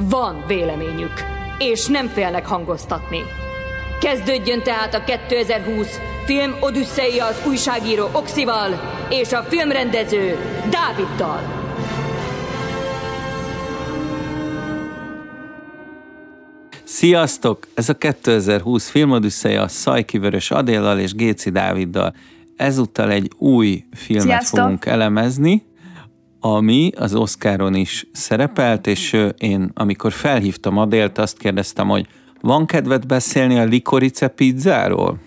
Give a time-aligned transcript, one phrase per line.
[0.00, 1.12] Van véleményük,
[1.58, 3.18] és nem félnek hangoztatni.
[4.00, 8.80] Kezdődjön tehát a 2020 film Odüsszeia az újságíró Oxival
[9.10, 10.36] és a filmrendező
[10.70, 11.40] Dáviddal.
[16.84, 17.66] Sziasztok!
[17.74, 22.14] Ez a 2020 filmodüsszeja Szajki Vörös Adéllal és Géci Dáviddal.
[22.56, 24.58] Ezúttal egy új filmet Sziasztok.
[24.58, 25.67] fogunk elemezni,
[26.40, 32.06] ami az Oscaron is szerepelt, és én, amikor felhívtam Adélt, azt kérdeztem, hogy
[32.40, 35.18] van kedved beszélni a likorice pizzáról?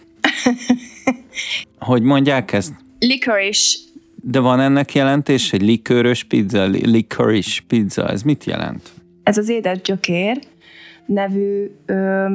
[1.80, 2.74] hogy mondják ezt?
[3.00, 3.78] Licorice.
[4.24, 8.92] De van ennek jelentés, egy likőrös pizza, licorice pizza, ez mit jelent?
[9.24, 10.40] Ez az édes gyökér
[11.06, 12.26] nevű ö,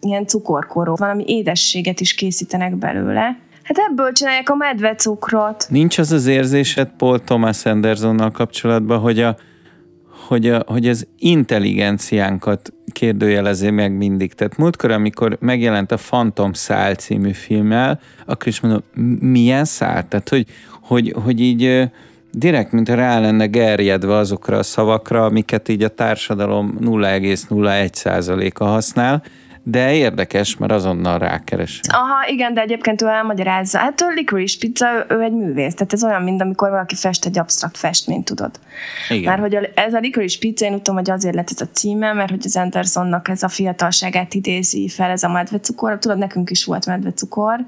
[0.00, 0.94] ilyen cukorkoró.
[0.94, 3.38] Valami édességet is készítenek belőle,
[3.68, 5.66] Hát ebből csinálják a medvecukrot.
[5.68, 9.36] Nincs az az érzésed Paul Thomas Andersonnal kapcsolatban, hogy, a,
[10.26, 14.32] hogy, a, hogy az intelligenciánkat kérdőjelezi meg mindig.
[14.32, 18.82] Tehát múltkor, amikor megjelent a Phantom Szál című filmmel, akkor is mondom,
[19.20, 20.08] milyen szál?
[20.08, 20.46] Tehát, hogy,
[20.82, 21.90] hogy, hogy így
[22.32, 29.22] direkt, mint rá lenne gerjedve azokra a szavakra, amiket így a társadalom 0,01%-a használ,
[29.70, 31.80] de érdekes, mert azonnal rákeres.
[31.88, 33.78] Aha, igen, de egyébként ő elmagyarázza.
[33.78, 37.24] Hát a Licorice Pizza, ő, ő egy művész, tehát ez olyan, mint amikor valaki fest
[37.24, 38.50] egy absztrakt festményt, tudod.
[39.08, 39.30] Igen.
[39.30, 42.12] Mert hogy a, ez a Licorice Pizza, én tudom, hogy azért lett ez a címe,
[42.12, 45.98] mert hogy az Andersonnak ez a fiatalságát idézi fel, ez a medvecukor.
[45.98, 47.64] Tudod, nekünk is volt medvecukor.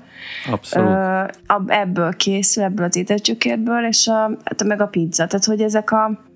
[0.51, 0.89] Abszolút.
[0.89, 1.23] Ö,
[1.67, 5.27] ebből készül, ebből az édesgyökérből, és a, hát meg a pizza.
[5.27, 6.29] Tehát, hogy ezek a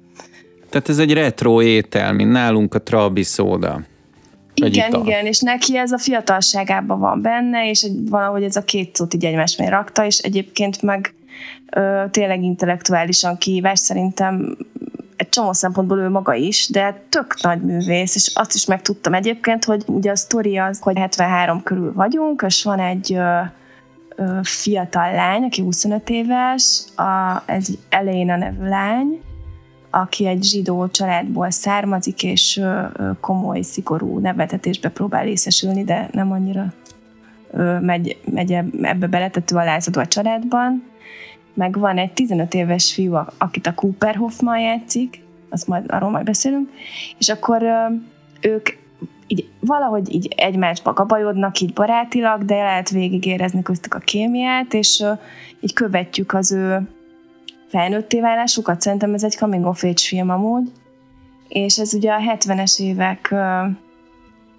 [0.70, 3.80] tehát ez egy retro étel, mint nálunk a Trabi szóda.
[4.66, 5.06] Igen, ital.
[5.06, 9.24] igen, és neki ez a fiatalságában van benne, és valahogy ez a két szót így
[9.24, 11.14] egymás mellé rakta, és egyébként meg
[11.70, 14.56] ö, tényleg intellektuálisan kihívás szerintem
[15.16, 19.64] egy csomó szempontból ő maga is, de tök nagy művész, és azt is megtudtam egyébként,
[19.64, 23.40] hogy ugye a sztori az, hogy 73 körül vagyunk, és van egy ö,
[24.16, 29.20] ö, fiatal lány, aki 25 éves, a, egy Elena nevű lány,
[29.94, 32.60] aki egy zsidó családból származik, és
[33.20, 36.72] komoly, szigorú nevetetésbe próbál részesülni, de nem annyira
[37.80, 40.82] megy, megy ebbe bele, tehát ő alázadó a családban.
[41.54, 46.24] Meg van egy 15 éves fiú, akit a Cooper Hoffman játszik, azt majd, arról majd
[46.24, 46.70] beszélünk,
[47.18, 47.62] és akkor
[48.40, 48.68] ők
[49.26, 55.04] így valahogy így egymásba gabajodnak, így barátilag, de lehet végig érezni köztük a kémiát, és
[55.60, 56.88] így követjük az ő
[57.68, 60.72] felnőtté válásukat, szerintem ez egy coming of age film amúgy,
[61.48, 63.38] és ez ugye a 70-es évek uh,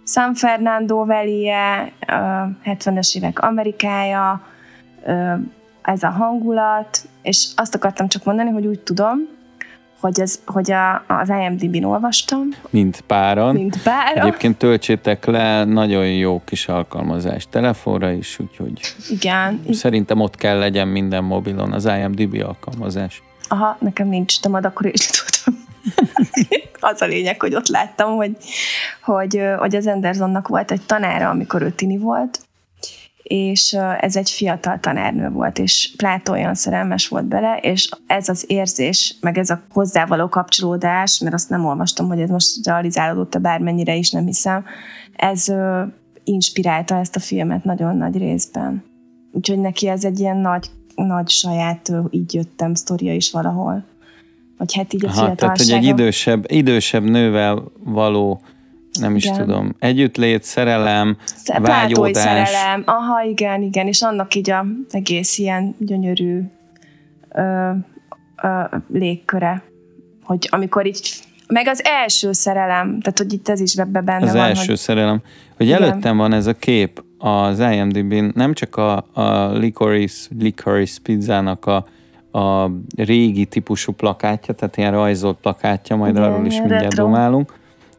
[0.05, 4.41] San Fernando velije, uh, 70-es évek Amerikája,
[5.05, 5.39] uh,
[5.81, 9.17] ez a hangulat, és azt akartam csak mondani, hogy úgy tudom,
[9.99, 12.41] hogy, ez, hogy a, az IMDb-n olvastam.
[12.69, 13.53] Mint páran.
[13.53, 14.25] Mint páran.
[14.25, 19.61] Egyébként töltsétek le, nagyon jó kis alkalmazás telefonra is, úgyhogy Igen.
[19.71, 23.23] szerintem ott kell legyen minden mobilon az IMDb alkalmazás.
[23.47, 25.63] Aha, nekem nincs, de majd akkor is tudtam.
[26.79, 28.37] az a lényeg, hogy ott láttam, hogy,
[29.01, 32.39] hogy, hogy az Andersonnak volt egy tanára, amikor ő tini volt,
[33.27, 38.43] és ez egy fiatal tanárnő volt, és Plátó olyan szerelmes volt bele, és ez az
[38.47, 43.95] érzés, meg ez a hozzávaló kapcsolódás, mert azt nem olvastam, hogy ez most realizálódott-e bármennyire
[43.95, 44.63] is, nem hiszem,
[45.15, 45.45] ez
[46.23, 48.83] inspirálta ezt a filmet nagyon nagy részben.
[49.31, 53.83] Úgyhogy neki ez egy ilyen nagy, nagy saját, így jöttem sztoria is valahol.
[54.57, 58.41] Vagy hát így a Aha, tehát, hogy egy idősebb, idősebb nővel való
[58.99, 59.37] nem is igen.
[59.37, 61.17] tudom, együttlét, szerelem,
[61.61, 62.23] vágyódás.
[62.23, 66.41] szerelem, aha, igen, igen, és annak így a egész ilyen gyönyörű
[67.31, 67.71] ö,
[68.43, 68.61] ö,
[68.93, 69.63] légköre,
[70.23, 74.29] hogy amikor így meg az első szerelem, tehát hogy itt ez is benne az van.
[74.29, 74.77] Az első hogy...
[74.77, 75.21] szerelem.
[75.57, 75.83] Hogy igen.
[75.83, 81.85] előttem van ez a kép az IMDb-n, nem csak a, a Licorice, Licorice pizzának a,
[82.39, 87.03] a régi típusú plakátja, tehát ilyen rajzolt plakátja, majd igen, arról is mindjárt retro.
[87.03, 87.53] domálunk,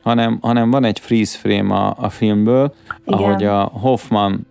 [0.06, 2.74] hanem, hanem van egy freeze frame a, a filmből,
[3.06, 3.18] Igen.
[3.18, 4.46] ahogy a Hoffman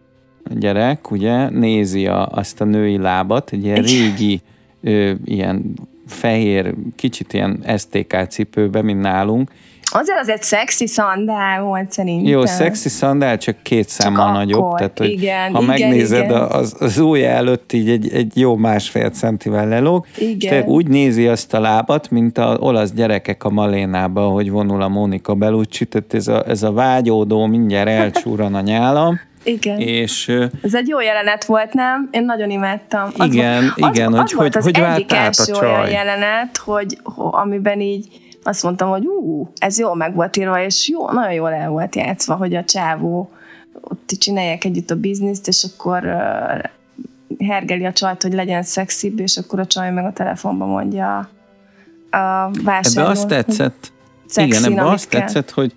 [0.49, 4.41] gyerek, ugye, nézi a, azt a női lábat, egy ilyen régi,
[4.81, 5.73] ö, ilyen
[6.07, 9.51] fehér, kicsit ilyen STK cipőbe, mint nálunk,
[9.91, 12.31] Azért az egy szexi szandál volt szerintem.
[12.31, 14.61] Jó, szexi szandál, csak két számmal csak nagyobb.
[14.61, 16.41] Akkor, tehát, hogy igen, ha igen, megnézed igen.
[16.41, 20.53] Az, az ujja előtt így egy, egy jó másfél centivel lelóg, igen.
[20.53, 24.87] és úgy nézi azt a lábat, mint a olasz gyerekek a malénába, hogy vonul a
[24.87, 29.19] Mónika Bellucci, tehát ez a, ez a vágyódó, mindjárt elcsúran a nyálam.
[29.43, 29.79] Igen.
[29.79, 32.09] És, Ez egy jó jelenet volt, nem?
[32.11, 33.09] Én nagyon imádtam.
[33.17, 36.57] Az igen, volt, igen, az, hogy, az hogy, volt az hogy egyik első olyan jelenet,
[36.57, 36.97] hogy,
[37.31, 38.07] amiben így
[38.47, 41.95] azt mondtam, hogy ú, ez jól meg volt írva, és jó, nagyon jól el volt
[41.95, 43.29] játszva, hogy a csávó
[43.81, 46.63] ott csinálják együtt a bizniszt, és akkor uh,
[47.47, 51.17] hergeli a csajt, hogy legyen szexibb, és akkor a csaj meg a telefonban mondja
[52.09, 53.01] a vásárló.
[53.01, 53.91] Ebbe azt tetszett,
[54.35, 55.21] igen, ebbe azt kell.
[55.21, 55.73] tetszett, hogy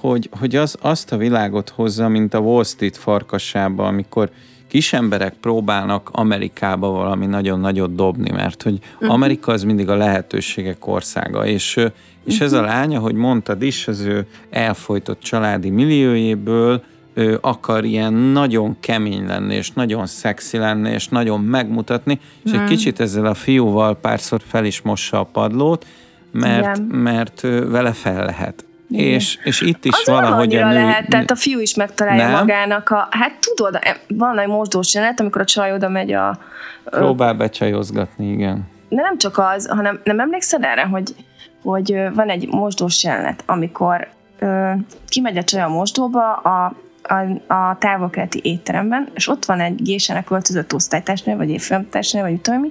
[0.00, 4.30] hogy, hogy az, azt a világot hozza, mint a Wall Street farkasába, amikor
[4.76, 9.12] kis emberek próbálnak Amerikába valami nagyon nagyot dobni, mert hogy uh-huh.
[9.12, 11.80] Amerika az mindig a lehetőségek országa, és,
[12.24, 12.66] és ez a mhm.
[12.66, 16.82] lány, ahogy mondtad is, az ő elfolytott családi milliójéből
[17.14, 22.64] ő akar ilyen nagyon kemény lenni, és nagyon szexi lenni, és nagyon megmutatni, és egy
[22.64, 25.86] kicsit ezzel a fiúval párszor fel is mossa a padlót,
[26.30, 28.64] mert, mert vele fel lehet.
[28.90, 30.74] És, és itt is az valahogy a nő...
[30.74, 32.38] lehet, tehát a fiú is megtalálja nem?
[32.38, 33.08] magának a...
[33.10, 33.78] Hát tudod,
[34.08, 36.38] van egy mosdós jelenet, amikor a csaj oda megy a...
[36.84, 38.68] Próbál becsajozgatni, igen.
[38.88, 41.14] De nem csak az, hanem nem emlékszel erre, hogy,
[41.62, 44.70] hogy van egy mosdós jelenet, amikor ö,
[45.08, 50.24] kimegy a csaj a mosdóba a, a, a távolkeleti étteremben, és ott van egy gésenek
[50.24, 52.70] költözött osztálytársnő, vagy évfilmtársnő, vagy tudom mi,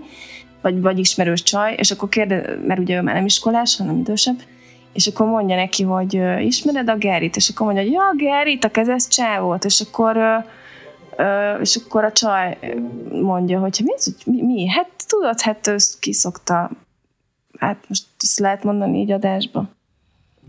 [0.61, 4.37] vagy, vagy ismerős csaj, és akkor kérdez, mert ugye ő már nem iskolás, hanem idősebb,
[4.95, 8.71] és akkor mondja neki, hogy ismered a Gerit, és akkor mondja, hogy ja, Gerit, a
[8.71, 10.45] kezes csávót, és akkor
[11.61, 12.57] és akkor a csaj
[13.11, 13.93] mondja, hogy mi,
[14.25, 14.67] mi, mi?
[14.67, 16.71] Hát tudod, hát ő kiszokta,
[17.59, 19.69] hát most ezt lehet mondani így adásba.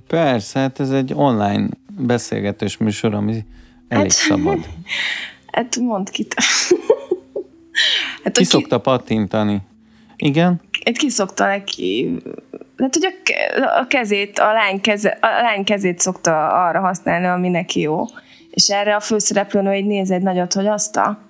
[0.07, 1.69] Persze, hát ez egy online
[1.99, 3.45] beszélgetős műsor, ami
[3.89, 4.59] elég hát, szabad.
[5.47, 6.27] Hát mondd ki.
[8.25, 9.63] hát, ki szokta pattintani.
[10.17, 10.61] Igen?
[10.83, 12.19] Egy ki szokta neki
[12.79, 13.15] hát hogy
[13.81, 18.05] a, kezét, a lány, keze, a lány kezét szokta arra használni, ami neki jó.
[18.51, 21.25] És erre a főszereplőnő egy néz egy nagyot, hogy azt a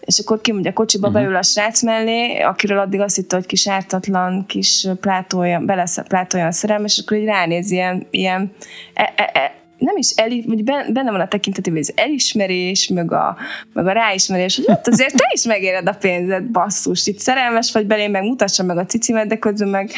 [0.00, 1.22] és akkor kimondja a kocsiba, uh-huh.
[1.22, 6.46] beül a srác mellé, akiről addig azt hitte, hogy kis ártatlan, kis plátója, belesz, plátója
[6.46, 8.52] a szerelmes, és akkor így ránéz ilyen, ilyen
[8.94, 13.36] e, e, e, nem is el, vagy benne van a tekintetében az elismerés, meg a,
[13.72, 17.86] meg a ráismerés, hogy ott azért te is megéred a pénzed, basszus, itt szerelmes vagy
[17.86, 19.90] belém, meg mutassa meg a cicimet, de közben meg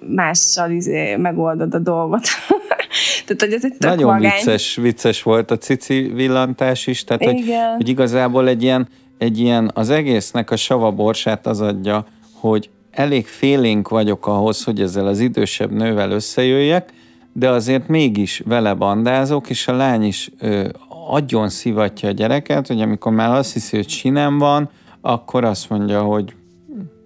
[0.00, 2.22] mással izé megoldod a dolgot.
[3.26, 7.54] tehát, hogy ez egy tök Nagyon vicces, vicces volt a cici villantás is, tehát hogy,
[7.76, 8.88] hogy igazából egy ilyen,
[9.18, 15.06] egy ilyen, az egésznek a savaborsát az adja, hogy elég félénk vagyok ahhoz, hogy ezzel
[15.06, 16.92] az idősebb nővel összejöjjek,
[17.38, 20.68] de azért mégis vele bandázok, és a lány is ö,
[21.08, 24.70] adjon szivatja a gyereket, hogy amikor már azt hiszi, hogy sinem van,
[25.00, 26.34] akkor azt mondja, hogy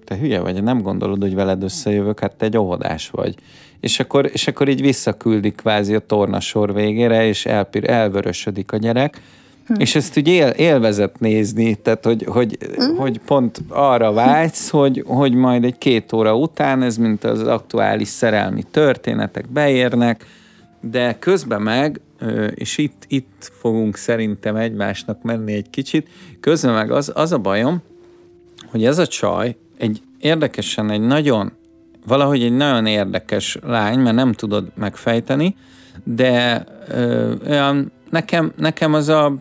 [0.04, 3.34] te hülye vagy, nem gondolod, hogy veled összejövök, hát te egy óvodás vagy.
[3.80, 9.20] És akkor, és akkor így visszaküldik kvázi a tornasor végére, és elpir, elvörösödik a gyerek,
[9.66, 9.74] Hm.
[9.78, 12.96] És ezt ugye él, élvezet nézni, tehát hogy, hogy, hm.
[12.96, 18.08] hogy pont arra vágysz, hogy, hogy majd egy két óra után, ez mint az aktuális
[18.08, 20.26] szerelmi történetek beérnek,
[20.80, 22.00] de közben meg,
[22.54, 26.08] és itt, itt fogunk szerintem egymásnak menni egy kicsit,
[26.40, 27.82] közben meg az, az a bajom,
[28.70, 31.52] hogy ez a csaj egy érdekesen egy nagyon,
[32.06, 35.56] valahogy egy nagyon érdekes lány, mert nem tudod megfejteni,
[36.04, 39.34] de ö, olyan nekem, nekem az a,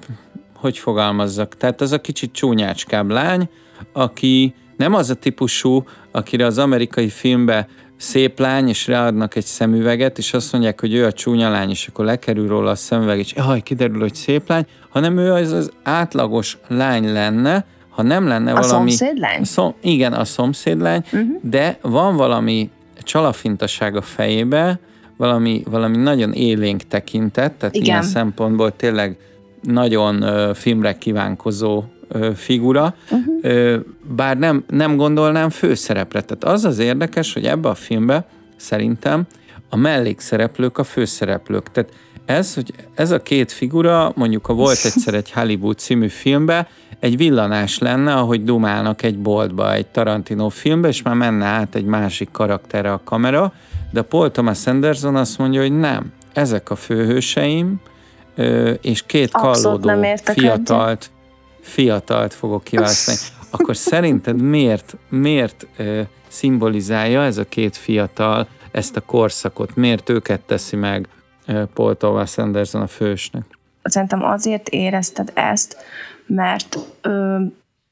[0.56, 3.50] hogy fogalmazzak, tehát az a kicsit csúnyácskább lány,
[3.94, 10.18] aki nem az a típusú, akire az amerikai filmbe szép lány, és ráadnak egy szemüveget,
[10.18, 13.34] és azt mondják, hogy ő a csúnya lány, és akkor lekerül róla a szemüveg, és
[13.34, 18.52] jaj, kiderül, hogy szép lány, hanem ő az az átlagos lány lenne, ha nem lenne
[18.52, 18.90] a valami...
[18.92, 19.44] A szomszédlány?
[19.44, 21.28] Szom, igen, a szomszédlány, uh-huh.
[21.42, 22.70] de van valami
[23.04, 24.80] csalafintaság a fejébe,
[25.22, 27.88] valami, valami nagyon élénk tekintet, tehát Igen.
[27.88, 29.18] ilyen szempontból tényleg
[29.62, 33.36] nagyon ö, filmre kívánkozó ö, figura, uh-huh.
[33.42, 33.78] ö,
[34.16, 36.22] bár nem, nem gondolnám főszerepre.
[36.22, 38.26] Tehát az az érdekes, hogy ebbe a filmbe
[38.56, 39.24] szerintem
[39.70, 41.72] a mellékszereplők a főszereplők.
[41.72, 41.94] Tehát
[42.26, 46.68] ez, hogy ez a két figura, mondjuk ha volt egyszer egy Hollywood című filmbe,
[47.02, 51.86] egy villanás lenne, ahogy dumálnak egy boltba, egy Tarantino filmbe, és már menne át egy
[51.86, 53.54] másik karakterre a kamera,
[53.92, 57.82] de Paul Thomas Anderson azt mondja, hogy nem, ezek a főhőseim,
[58.82, 61.12] és két kallódó fiatalt,
[61.62, 63.18] fiatalt fogok kiválasztani.
[63.50, 65.68] Akkor szerinted miért, miért
[66.28, 69.76] szimbolizálja ez a két fiatal ezt a korszakot?
[69.76, 71.08] Miért őket teszi meg
[71.74, 73.44] Paul Thomas Anderson a fősnek.
[73.84, 75.78] Szerintem azért érezted ezt,
[76.36, 77.10] mert ö,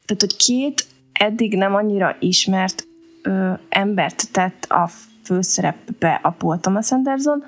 [0.05, 2.87] tehát, hogy két eddig nem annyira ismert
[3.21, 4.89] ö, embert tett a
[5.23, 7.43] főszerepbe a Paul Thomas Anderson,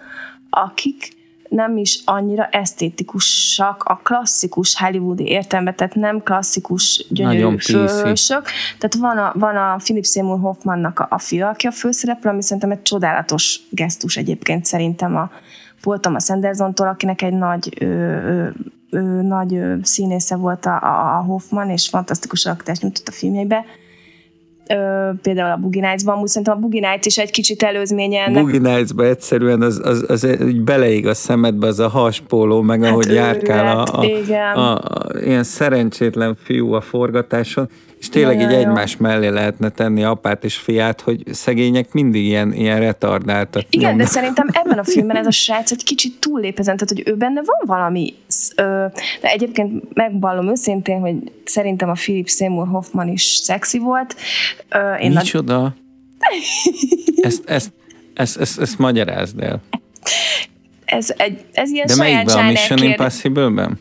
[0.50, 1.20] akik
[1.50, 8.46] nem is annyira esztétikusak a klasszikus hollywoodi értelemben, tehát nem klasszikus gyönyörű főhősök.
[8.78, 12.42] Tehát van a, van a Philip Seymour Hoffmannak a, a fia, aki a főszereplő, ami
[12.42, 15.32] szerintem egy csodálatos gesztus egyébként szerintem a
[15.82, 18.50] Paul Thomas Andersontól, akinek egy nagy ö, ö,
[18.92, 20.78] ö, nagy ö, színésze volt a,
[21.18, 23.66] a Hoffman, és fantasztikus alkotást nyújtott a filmjeibe.
[24.68, 28.44] Ö, például a Boogie Nights-ban, amúgy szerintem a Boogie Nights is egy kicsit előzménye ennek.
[28.44, 32.92] Boogie Nights-ban egyszerűen az, az, az, az beleég a szemedbe az a haspóló, meg hát
[32.92, 37.70] ahogy őrület, járkál a, a, a, a, ilyen szerencsétlen fiú a forgatáson,
[38.02, 42.54] és tényleg ja, így egymás mellé lehetne tenni apát és fiát, hogy szegények mindig ilyen,
[42.54, 43.64] ilyen retardáltak.
[43.70, 44.06] Igen, nyomnak.
[44.06, 47.16] de szerintem ebben a filmben ez a srác egy kicsit túllép ezen, tehát hogy ő
[47.18, 48.14] benne van valami,
[49.22, 51.16] de egyébként megvallom őszintén, hogy
[51.46, 54.16] szerintem a Philip Seymour Hoffman is szexi volt.
[55.00, 55.64] Én Micsoda?
[55.64, 55.74] A...
[57.22, 57.72] ezt, ezt,
[58.14, 59.62] ezt, ezt, ezt magyarázd el.
[60.86, 63.80] Ez, egy, ez ilyen De melyikben a Mission Impossible-ben?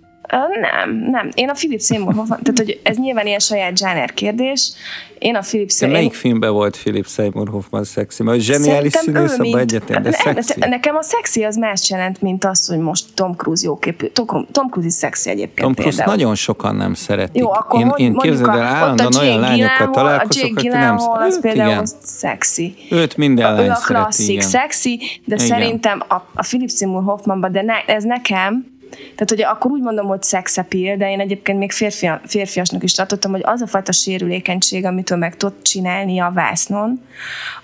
[0.61, 1.31] Nem, nem.
[1.35, 4.73] Én a Philip Seymour Hoffman, tehát hogy ez nyilván ilyen saját zsáner kérdés.
[5.19, 5.99] Én a Philip Seymour...
[5.99, 8.23] melyik filmben volt Philip Seymour Hoffman szexi?
[8.23, 10.69] Mert zseniális színész abban egyetlen, de nem, szexi.
[10.69, 14.07] Nekem a szexi az más jelent, mint az, hogy most Tom Cruise jóképű.
[14.07, 16.17] Tom, Tom Cruise is szexi egyébként Tom Cruise például.
[16.17, 17.43] nagyon sokan nem szeretik.
[17.43, 21.87] Jó, akkor én, én képzeld el, állandóan olyan lányokkal találkozok, akik nem az például igen.
[22.03, 22.75] szexi.
[22.91, 25.47] Őt minden lány Ő a klasszik szexi, de igen.
[25.47, 30.06] szerintem a, a Philip Seymour Hoffmanban, de ne, ez nekem tehát ugye akkor úgy mondom,
[30.06, 33.92] hogy sex appeal, de én egyébként még férfi, férfiasnak is tartottam, hogy az a fajta
[33.92, 37.00] sérülékenység, amit ő meg tud csinálni a vásznon,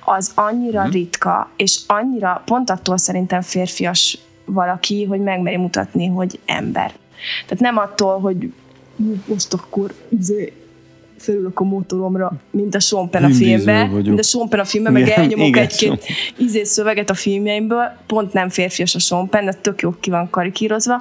[0.04, 0.90] az annyira hmm.
[0.90, 6.92] ritka, és annyira, pont attól szerintem férfias valaki, hogy megmeri mutatni, hogy ember.
[7.46, 8.52] Tehát nem attól, hogy
[9.26, 10.52] most akkor izé,
[11.18, 15.56] felülök a motoromra, mint a Sompen a filmben, mint a Sompen a filmben, meg elnyomok
[15.56, 16.06] egy-két
[16.36, 21.00] izé szöveget a filmjeimből, pont nem férfias a Sompen, de tök jó ki van karikírozva,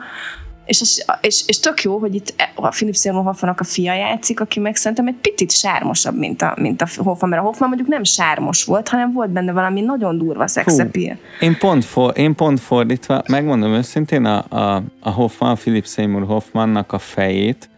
[0.66, 4.40] és, az, és, és tök jó, hogy itt a Philip Seymour Hoffmannak a fia játszik,
[4.40, 7.90] aki meg szerintem egy picit sármosabb, mint a, mint a Hoffman, mert a Hoffman mondjuk
[7.90, 11.18] nem sármos volt, hanem volt benne valami nagyon durva szexepír.
[11.40, 16.26] Én pont, for, én pont fordítva, megmondom őszintén, a, a, a Hoffman, a Philip Seymour
[16.26, 17.70] Hoffmannak a fejét,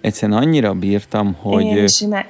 [0.00, 1.62] egyszerűen annyira bírtam, hogy,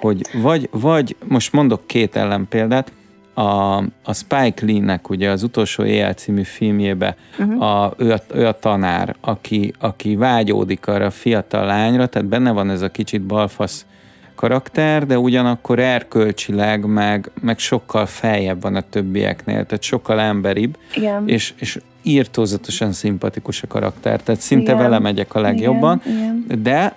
[0.01, 2.93] hogy vagy, vagy, most mondok két ellenpéldát,
[3.35, 7.63] a, a Spike Lee-nek ugye az utolsó éjjel című filmjébe uh-huh.
[7.63, 12.51] a, ő, a, ő a tanár, aki, aki vágyódik arra a fiatal lányra, tehát benne
[12.51, 13.87] van ez a kicsit balfasz
[14.35, 21.29] karakter, de ugyanakkor erkölcsileg meg, meg sokkal feljebb van a többieknél, tehát sokkal emberibb, Igen.
[21.29, 24.83] És, és írtózatosan szimpatikus a karakter, tehát szinte Igen.
[24.83, 26.45] vele megyek a legjobban, Igen.
[26.45, 26.63] Igen.
[26.63, 26.97] de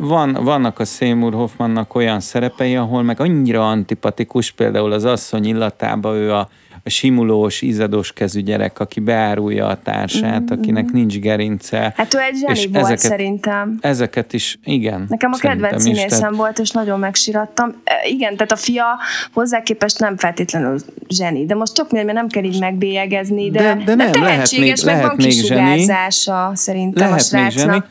[0.00, 6.14] van, vannak a Seymour Hoffmannak olyan szerepei, ahol meg annyira antipatikus, például az asszony illatában
[6.14, 6.48] ő a
[6.88, 10.58] simulós, izadós kezű gyerek, aki beárulja a társát, mm-hmm.
[10.58, 11.92] akinek nincs gerince.
[11.96, 13.78] Hát ő egy zseni volt ezeket, szerintem.
[13.80, 15.06] Ezeket is, igen.
[15.08, 16.34] Nekem a kedvenc színészem tehát...
[16.34, 17.74] volt, és nagyon megsirattam.
[17.84, 18.84] E, igen, tehát a fia
[19.32, 20.78] hozzá képest nem feltétlenül
[21.08, 24.82] zseni, de most tök mert nem kell így megbélyegezni, de, de, de, nem, de tehetséges,
[24.82, 27.88] lehet még, meg van kisugárzása szerintem lehet a srácnak.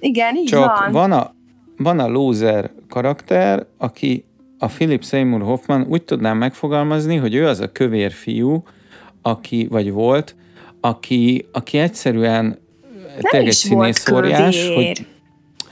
[0.00, 0.92] Igen, így Csak van.
[0.92, 1.34] van a,
[1.76, 4.24] van a loser karakter, aki
[4.58, 8.62] a Philip Seymour Hoffman úgy tudnám megfogalmazni, hogy ő az a kövér fiú,
[9.22, 10.34] aki, vagy volt,
[10.80, 15.06] aki, aki egyszerűen Nem tényleg egy színészóriás, hogy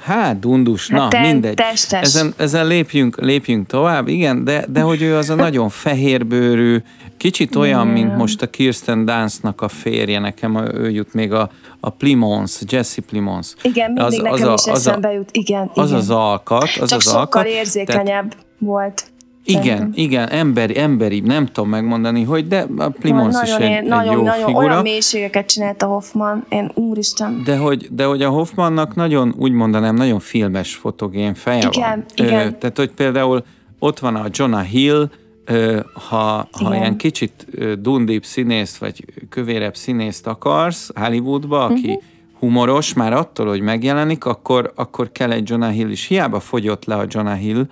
[0.06, 1.54] Hát, dundus, hát na, te, mindegy.
[1.54, 2.00] Testes.
[2.00, 6.76] Ezen, ezen lépjünk, lépjünk tovább, igen, de, de hogy ő az a nagyon fehérbőrű,
[7.16, 11.50] kicsit olyan, mint most a Kirsten Dunstnak a férje, nekem ő jut még a,
[11.80, 13.54] a Plimons, Jesse Plimons.
[13.62, 15.70] Igen, mindig az, nekem az is a, eszembe jut, igen.
[15.74, 16.00] Az igen.
[16.00, 17.46] az alkat, az Csak az sokkal alkat.
[17.46, 19.10] érzékenyebb tehát, volt.
[19.46, 19.92] Igen, Szerintem.
[19.94, 24.12] igen, emberi, emberi, nem tudom megmondani, hogy de a Plimons Na, is egy, egy nagyon,
[24.12, 24.66] jó nagyon figura.
[24.66, 27.42] Olyan mélységeket csinált a Hoffman, én úristen.
[27.44, 32.26] De hogy, de hogy a Hoffmannak nagyon, úgy mondanám, nagyon filmes fotogén feje igen, van.
[32.26, 33.44] Igen, Ö, tehát, hogy például
[33.78, 35.10] ott van a Jonah Hill,
[35.44, 37.46] ö, ha, ha ilyen kicsit
[37.80, 42.02] dundíbb színészt, vagy kövérebb színészt akarsz Hollywoodba, aki uh-huh.
[42.38, 46.06] humoros, már attól, hogy megjelenik, akkor, akkor kell egy Jonah Hill is.
[46.06, 47.66] Hiába fogyott le a Jonah Hill,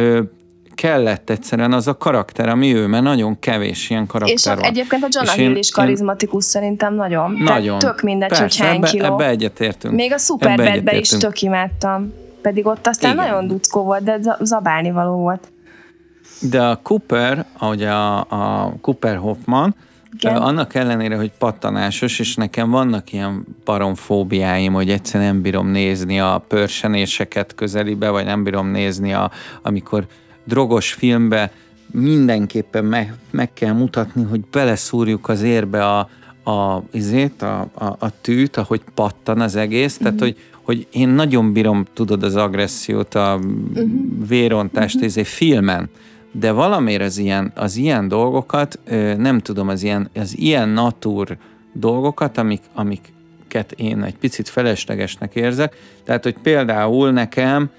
[0.00, 0.22] ö,
[0.74, 4.60] kellett egyszerűen az a karakter, ami ő, mert nagyon kevés ilyen karakter És van.
[4.60, 6.50] egyébként a Jonah Hill is karizmatikus én...
[6.50, 7.30] szerintem nagyon.
[7.30, 7.78] Nagyon.
[7.78, 9.04] Tehát tök mindegy, hogy hány ebbe, kiló.
[9.04, 9.94] Ebbe egyetértünk.
[9.94, 12.12] Még a Superbadbe is tök imádtam.
[12.42, 13.26] Pedig ott aztán Igen.
[13.26, 15.48] nagyon duckó volt, de zabálni való volt.
[16.40, 19.74] De a Cooper, ahogy a, a Cooper Hoffman,
[20.20, 20.36] Igen.
[20.36, 26.44] Annak ellenére, hogy pattanásos, és nekem vannak ilyen paromfóbiáim, hogy egyszerűen nem bírom nézni a
[26.48, 29.30] pörsenéseket közelibe, vagy nem bírom nézni, a,
[29.62, 30.06] amikor
[30.44, 31.52] drogos filmbe
[31.92, 36.08] mindenképpen meg, meg kell mutatni, hogy beleszúrjuk az érbe a,
[36.50, 40.02] a, izét, a, a, a tűt, ahogy pattan az egész, mm-hmm.
[40.02, 40.24] tehát mhm.
[40.24, 43.88] hogy, hogy én nagyon bírom, tudod, az agressziót, a uh-huh.
[44.28, 45.08] vérontást, uh-huh.
[45.08, 45.90] izé, filmen,
[46.32, 48.78] de valamiért az ilyen, az ilyen dolgokat,
[49.16, 51.36] nem tudom, az ilyen, az ilyen natur
[51.72, 57.70] dolgokat, amik, amiket én egy picit feleslegesnek érzek, tehát, hogy például nekem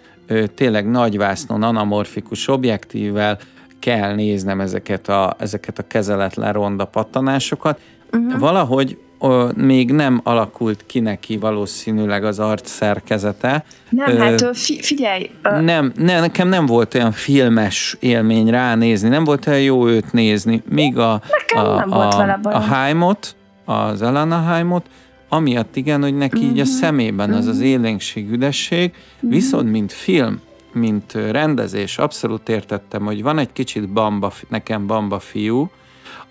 [0.55, 3.37] tényleg nagyvásznon anamorfikus objektívvel
[3.79, 7.79] kell néznem ezeket a, ezeket a kezeletlen ronda pattanásokat.
[8.13, 8.39] Uh-huh.
[8.39, 13.63] Valahogy ö, még nem alakult ki neki valószínűleg az arc szerkezete.
[13.89, 15.29] Nem, ö, hát fi, figyelj.
[15.41, 15.61] Ö...
[15.61, 20.61] Nem, ne, nekem nem volt olyan filmes élmény ránézni, nem volt olyan jó őt nézni,
[20.69, 23.35] míg a, nekem a, nem a, volt vele a Haimot,
[23.65, 24.85] az Elana Haimot,
[25.29, 26.51] amiatt igen, hogy neki uh-huh.
[26.51, 26.71] így a mhm.
[26.71, 27.65] szemében az az mhm.
[27.65, 29.31] élénkség, üdesség, uh-huh.
[29.31, 30.41] viszont mint film,
[30.73, 35.69] mint rendezés abszolút értettem, hogy van egy kicsit bamba, nekem bamba fiú,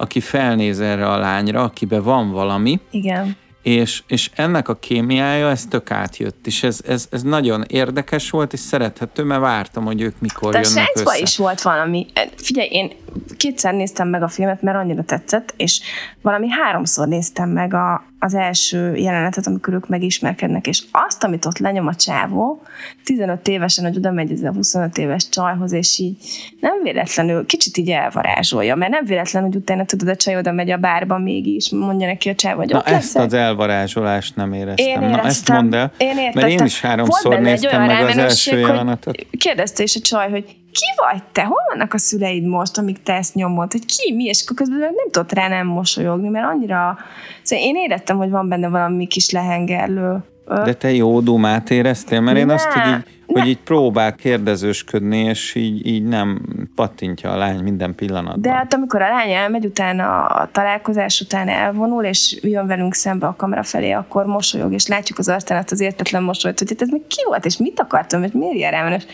[0.00, 2.80] aki felnéz erre a lányra, akibe van valami.
[2.90, 3.36] Igen.
[3.62, 8.52] És, és ennek a kémiája, ez tök átjött, és ez, ez, ez nagyon érdekes volt,
[8.52, 11.18] és szerethető, mert vártam, hogy ők mikor De jönnek össze.
[11.18, 12.06] is volt valami.
[12.36, 12.90] Figyelj, én
[13.36, 15.80] kétszer néztem meg a filmet, mert annyira tetszett, és
[16.22, 21.58] valami háromszor néztem meg a, az első jelenetet, amikor ők megismerkednek, és azt, amit ott
[21.58, 22.62] lenyom a csávó,
[23.04, 26.16] 15 évesen, hogy oda megy ez a 25 éves csajhoz, és így
[26.60, 30.70] nem véletlenül, kicsit így elvarázsolja, mert nem véletlen, hogy utána tudod, a csaj oda megy
[30.70, 33.22] a bárba mégis, mondja neki a csávó, hogy Na ezt leszek.
[33.22, 34.86] az elvarázsolást nem éreztem.
[34.86, 35.10] Én éreztem.
[35.10, 39.26] Na ezt mondd el, én mert én is háromszor néztem meg az első jelenetet.
[39.38, 41.42] Kérdezte is a csaj, hogy ki vagy te?
[41.42, 43.72] Hol vannak a szüleid most, amíg te ezt nyomod?
[43.72, 44.24] Hogy ki, mi?
[44.24, 46.98] És akkor közben nem tudott rá nem mosolyogni, mert annyira...
[47.42, 50.24] Szóval én éreztem, hogy van benne valami kis lehengerlő.
[50.46, 52.20] De te jó dumát éreztél?
[52.20, 56.40] Mert én ne, azt, hogy így, hogy így próbál kérdezősködni, és így, így nem
[56.74, 58.40] pattintja a lány minden pillanatban.
[58.40, 63.26] De hát amikor a lány elmegy, utána a találkozás után elvonul, és jön velünk szembe
[63.26, 66.88] a kamera felé, akkor mosolyog, és látjuk az arcánat az értetlen mosolyt, hogy hát ez
[66.88, 69.04] még ki volt, és mit akartam, és miért rám, és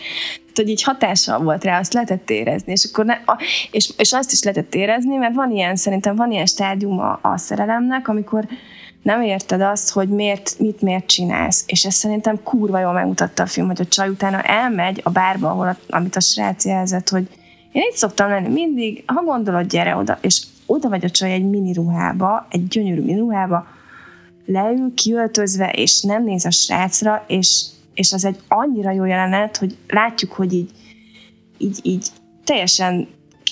[0.55, 3.39] hogy így hatással volt rá, azt lehetett érezni, és, akkor ne, a,
[3.71, 7.37] és, és azt is lehetett érezni, mert van ilyen, szerintem van ilyen stádium a, a
[7.37, 8.47] szerelemnek, amikor
[9.07, 11.63] nem érted azt, hogy miért, mit miért csinálsz.
[11.67, 15.49] És ezt szerintem kurva jól megmutatta a film, hogy a csaj utána elmegy a bárba,
[15.49, 17.27] ahol a, amit a srác jelzett, hogy
[17.71, 21.49] én itt szoktam lenni mindig, ha gondolod, gyere oda, és oda vagy a csaj egy
[21.49, 23.67] mini ruhába, egy gyönyörű mini ruhába,
[24.45, 29.77] leül kiöltözve, és nem néz a srácra, és, és az egy annyira jó jelenet, hogy
[29.87, 30.71] látjuk, hogy így,
[31.57, 32.07] így, így
[32.43, 33.07] teljesen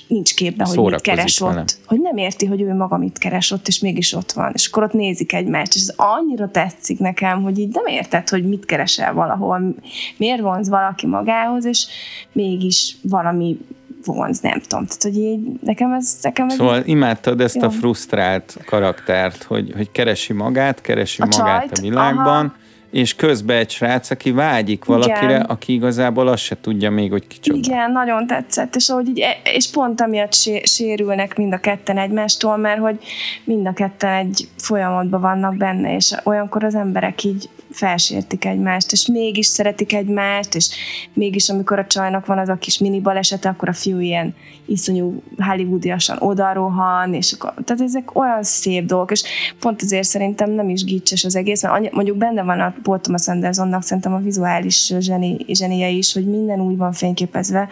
[0.07, 1.49] nincs képben, hogy mit keres ott.
[1.49, 1.65] Vele.
[1.85, 4.51] Hogy nem érti, hogy ő maga mit keres ott, és mégis ott van.
[4.53, 8.47] És akkor ott nézik egymást, és ez annyira tetszik nekem, hogy így nem érted, hogy
[8.47, 9.75] mit keresel valahol,
[10.17, 11.85] miért vonz valaki magához, és
[12.31, 13.57] mégis valami
[14.05, 14.85] vonz, nem tudom.
[14.85, 16.17] Tehát, hogy így, nekem ez...
[16.21, 17.61] Nekem ez szóval imádtad ezt jó.
[17.61, 22.63] a frusztrált karaktert, hogy, hogy keresi magát, keresi a magát csajt, a világban, aha
[22.95, 25.41] és közben egy srác, aki vágyik valakire, Igen.
[25.41, 27.57] aki igazából azt se tudja még, hogy kicsoda.
[27.57, 32.57] Igen, nagyon tetszett, és, ahogy így, e- és pont amiatt sérülnek mind a ketten egymástól,
[32.57, 32.97] mert hogy
[33.43, 39.07] mind a ketten egy folyamatban vannak benne, és olyankor az emberek így felsértik egymást, és
[39.07, 40.69] mégis szeretik egymást, és
[41.13, 44.35] mégis amikor a csajnak van az a kis mini balesete, akkor a fiú ilyen
[44.65, 49.23] iszonyú hollywoodiasan odarohan, és akkor, tehát ezek olyan szép dolgok, és
[49.59, 53.27] pont azért szerintem nem is gicses az egész, mert mondjuk benne van a Paul Thomas
[53.27, 57.69] Andersonnak szerintem a vizuális zseni, zsenie is, hogy minden úgy van fényképezve,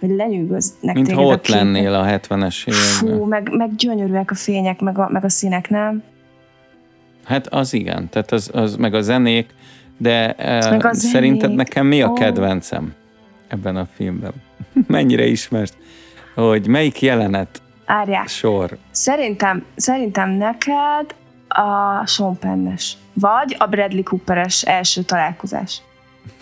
[0.00, 3.18] hogy lenyűgöznek Mint ha ott a lennél a 70-es években.
[3.18, 6.02] Fú, meg, meg gyönyörűek a fények, meg a, meg a színek, nem?
[7.24, 9.54] Hát az igen, tehát az, az meg a zenék,
[9.96, 10.34] de
[10.70, 12.14] meg a szerinted nekem mi a oh.
[12.18, 12.94] kedvencem
[13.48, 14.32] ebben a filmben?
[14.86, 15.76] Mennyire ismersz?
[16.34, 18.28] Hogy melyik jelenet Árják.
[18.28, 18.76] sor?
[18.90, 21.14] Szerintem, szerintem neked
[21.48, 25.82] a Sean Pennes, vagy a Bradley Cooperes első találkozás.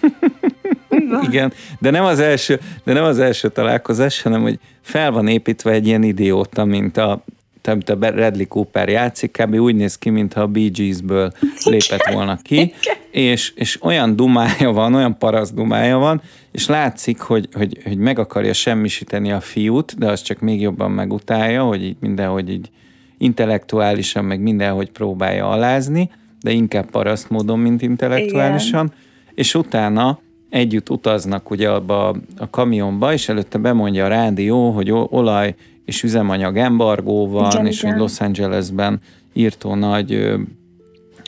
[1.29, 5.71] Igen, de nem az első, de nem az első találkozás, hanem hogy fel van építve
[5.71, 7.25] egy ilyen idióta, mint a
[7.61, 9.55] tehát a Bradley Cooper játszik, kb.
[9.55, 11.33] úgy néz ki, mintha a Bee Gees-ből
[11.65, 12.75] lépett volna ki,
[13.11, 18.19] és, és olyan dumája van, olyan parasz dumája van, és látszik, hogy, hogy, hogy meg
[18.19, 22.71] akarja semmisíteni a fiút, de az csak még jobban megutálja, hogy így mindenhogy így
[23.19, 28.99] intellektuálisan, meg mindenhogy próbálja alázni, de inkább paraszt módon, mint intellektuálisan, Igen.
[29.35, 30.19] és utána
[30.51, 35.55] együtt utaznak ugye abba a kamionba, és előtte bemondja a rádió, hogy olaj
[35.91, 37.91] és üzemanyag embargó van, igen, és igen.
[37.91, 39.01] hogy Los Angelesben
[39.33, 40.35] írtó nagy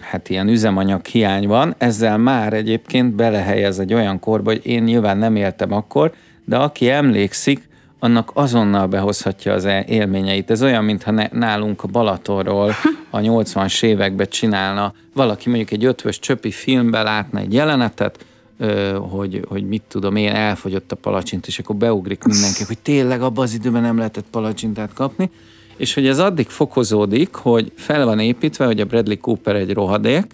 [0.00, 5.18] hát ilyen üzemanyag hiány van, ezzel már egyébként belehelyez egy olyan korba, hogy én nyilván
[5.18, 6.12] nem éltem akkor,
[6.44, 10.50] de aki emlékszik, annak azonnal behozhatja az élményeit.
[10.50, 12.72] Ez olyan, mintha nálunk a Balatonról
[13.10, 18.24] a 80-as években csinálna valaki mondjuk egy ötvös csöpi filmbe látna egy jelenetet,
[19.08, 23.44] hogy, hogy mit tudom én, elfogyott a palacsint, és akkor beugrik mindenki, hogy tényleg abban
[23.44, 25.30] az időben nem lehetett palacsintát kapni,
[25.76, 30.26] és hogy ez addig fokozódik, hogy fel van építve, hogy a Bradley Cooper egy rohadék,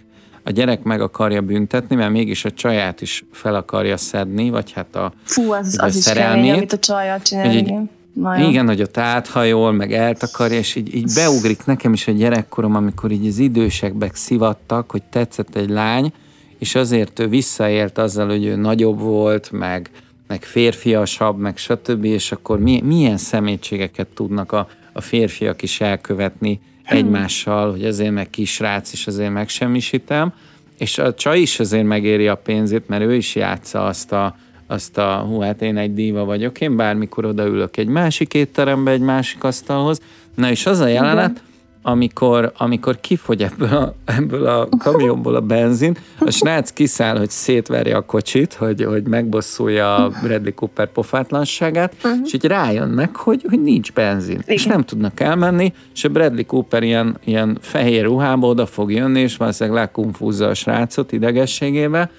[0.43, 4.95] a gyerek meg akarja büntetni, mert mégis a csaját is fel akarja szedni, vagy hát
[4.95, 7.89] a Fú, az, az is kemény, amit a csajat csinál, igen.
[8.37, 13.11] Igen, hogy ott áthajol, meg eltakarja, és így, így beugrik nekem is a gyerekkorom, amikor
[13.11, 16.13] így az idősekbe szivattak, hogy tetszett egy lány,
[16.59, 19.89] és azért ő visszaélt azzal, hogy ő nagyobb volt, meg,
[20.27, 26.59] meg férfiasabb, meg stb., és akkor mi, milyen szemétségeket tudnak a, a férfiak is elkövetni
[26.83, 30.33] egymással, hogy azért meg kisrác, és azért megsemmisítem,
[30.77, 34.35] és a csaj is azért megéri a pénzét, mert ő is játsza azt a,
[34.67, 39.01] azt a, hú, hát én egy díva vagyok, én bármikor odaülök egy másik étterembe, egy
[39.01, 40.01] másik asztalhoz.
[40.35, 41.43] Na és az a jelenet,
[41.81, 47.95] amikor, amikor kifogy ebből a, ebből a kamionból a benzin, a srác kiszáll, hogy szétverje
[47.95, 52.19] a kocsit, hogy, hogy megbosszulja a Bradley Cooper pofátlanságát, uh-huh.
[52.25, 54.55] és így rájönnek, hogy, hogy nincs benzin, Igen.
[54.55, 59.19] és nem tudnak elmenni, és a Bradley Cooper ilyen, ilyen fehér ruhába oda fog jönni,
[59.19, 62.09] és valószínűleg lekumfúzza a srácot idegességével,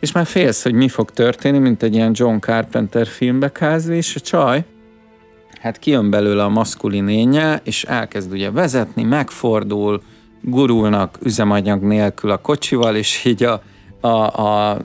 [0.00, 4.16] és már félsz, hogy mi fog történni, mint egy ilyen John Carpenter filmbe kázni, és
[4.16, 4.64] a csaj,
[5.60, 10.02] hát kijön belőle a maszkulin énje, és elkezd ugye vezetni, megfordul,
[10.40, 13.62] gurulnak üzemanyag nélkül a kocsival, és így a,
[14.00, 14.80] a, a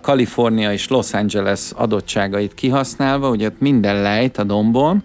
[0.00, 5.02] Kalifornia és Los Angeles adottságait kihasználva, ugye ott minden lejt a dombon,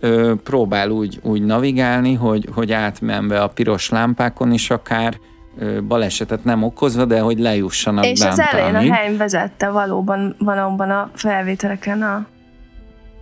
[0.00, 5.18] ö, próbál úgy, úgy navigálni, hogy, hogy átmenve a piros lámpákon is akár,
[5.58, 10.90] ö, balesetet nem okozva, de hogy lejussanak És az elején a helyen vezette valóban valóban
[10.90, 12.26] a felvételeken a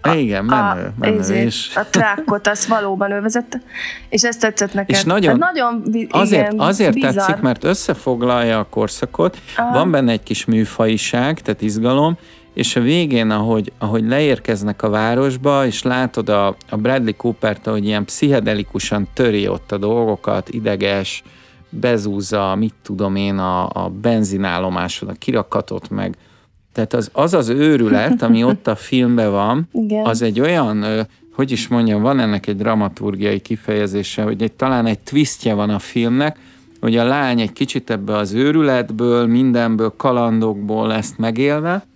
[0.00, 1.70] a, Igen, menő, a, menő ezért, is.
[1.74, 3.62] A trákkot, az valóban ő vezette,
[4.08, 4.96] és ezt tetszett neked.
[4.96, 7.14] És nagyon, hát nagyon azért, igen, azért bizarr.
[7.14, 9.72] tetszik, mert összefoglalja a korszakot, Aha.
[9.72, 12.18] van benne egy kis műfajiság, tehát izgalom,
[12.54, 17.84] és a végén, ahogy, ahogy leérkeznek a városba, és látod a, a Bradley Cooper-t, hogy
[17.84, 21.22] ilyen pszichedelikusan töri ott a dolgokat, ideges,
[21.68, 26.16] bezúzza, mit tudom én, a, a benzinállomáson, a kirakatot, meg
[26.76, 30.06] tehát az az, az őrület, ami ott a filmben van, Igen.
[30.06, 30.84] az egy olyan,
[31.34, 35.78] hogy is mondjam, van ennek egy dramaturgiai kifejezése, hogy egy, talán egy twistje van a
[35.78, 36.38] filmnek,
[36.80, 41.86] hogy a lány egy kicsit ebbe az őrületből, mindenből, kalandokból ezt megélve,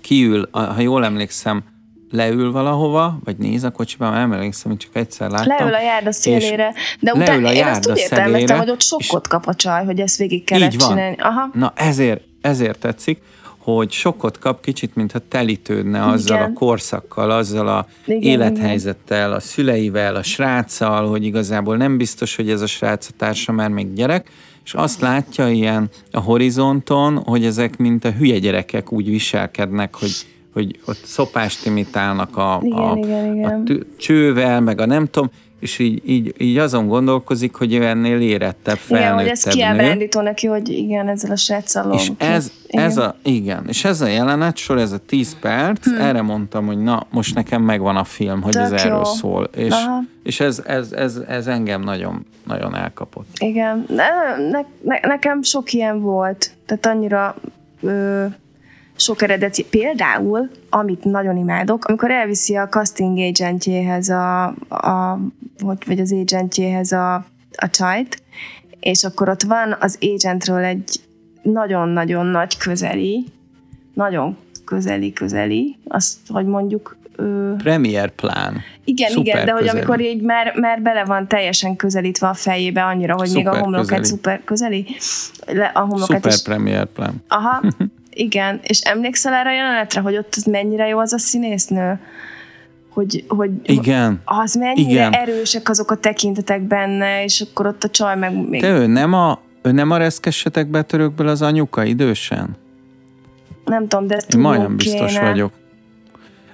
[0.00, 1.62] kiül, ha jól emlékszem,
[2.10, 5.56] leül valahova, vagy néz a kocsiba, nem emlékszem, hogy csak egyszer láttam.
[5.58, 9.54] Leül a járda szélére, de utána én azt úgy értelmeztem, hogy ott sokkot kap a
[9.54, 11.16] csaj, hogy ezt végig kellett csinálni.
[11.18, 11.50] Aha.
[11.52, 13.22] Na ezért, ezért tetszik,
[13.62, 16.50] hogy sokkot kap kicsit, mintha telítődne azzal igen.
[16.50, 19.36] a korszakkal, azzal a igen, élethelyzettel, igen.
[19.36, 23.68] a szüleivel, a sráccal, hogy igazából nem biztos, hogy ez a srác a társa már
[23.68, 24.30] még gyerek,
[24.64, 30.10] és azt látja ilyen a horizonton, hogy ezek mint a hülye gyerekek úgy viselkednek, hogy
[30.52, 33.62] hogy ott szopást imitálnak a, igen, a, igen, igen.
[33.66, 38.20] a csővel, meg a nem tudom, és így, így, így azon gondolkozik, hogy ő ennél
[38.20, 42.84] érettebb, felnőttebb Igen, hogy ez kiábrándító neki, hogy igen, ezzel a sráccal És ez, igen.
[42.84, 46.00] ez a, igen, és ez a jelenet sor, ez a 10 perc, hmm.
[46.00, 49.04] erre mondtam, hogy na, most nekem megvan a film, hogy Tök ez erről jó.
[49.04, 49.48] szól.
[49.56, 49.74] És,
[50.22, 53.28] és ez, ez, ez, ez, engem nagyon, nagyon elkapott.
[53.38, 57.36] Igen, ne, ne, ne, nekem sok ilyen volt, tehát annyira
[57.80, 58.24] ö,
[59.00, 59.64] sok eredeti.
[59.64, 65.18] Például, amit nagyon imádok, amikor elviszi a casting agentjéhez a, a
[65.58, 67.14] hogy, vagy az agentjéhez a,
[67.56, 68.22] a csajt,
[68.80, 71.00] és akkor ott van az agentről egy
[71.42, 73.24] nagyon-nagyon nagy közeli,
[73.94, 77.52] nagyon közeli-közeli, azt, hogy mondjuk Ö...
[77.56, 78.60] Premier plán.
[78.84, 79.68] Igen, szuper igen, de közeli.
[79.68, 83.60] hogy amikor így már, már bele van teljesen közelítve a fejébe annyira, hogy szuper még
[83.60, 84.86] a homlokát szuper közeli.
[85.46, 86.42] Le, a homlokát szuper is...
[86.42, 87.22] Premier plán.
[87.28, 87.62] Aha,
[88.20, 92.00] Igen, és emlékszel erre a jelenetre, hogy ott mennyire jó az a színésznő?
[92.88, 94.20] Hogy, hogy Igen.
[94.24, 95.12] az mennyire Igen.
[95.12, 98.60] erősek azok a tekintetek benne, és akkor ott a csaj meg még...
[98.60, 102.56] De ő nem a, ő nem a reszkessetek betörőkből az anyuka idősen?
[103.64, 105.28] Nem tudom, de ezt Én majdnem biztos kéne.
[105.28, 105.52] vagyok.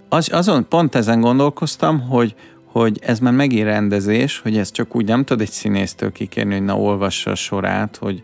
[0.09, 2.35] Az, azon pont ezen gondolkoztam, hogy,
[2.73, 6.65] hogy ez már megint rendezés, hogy ez csak úgy nem tud egy színésztől kikérni, hogy
[6.65, 8.23] na olvassa a sorát, hogy,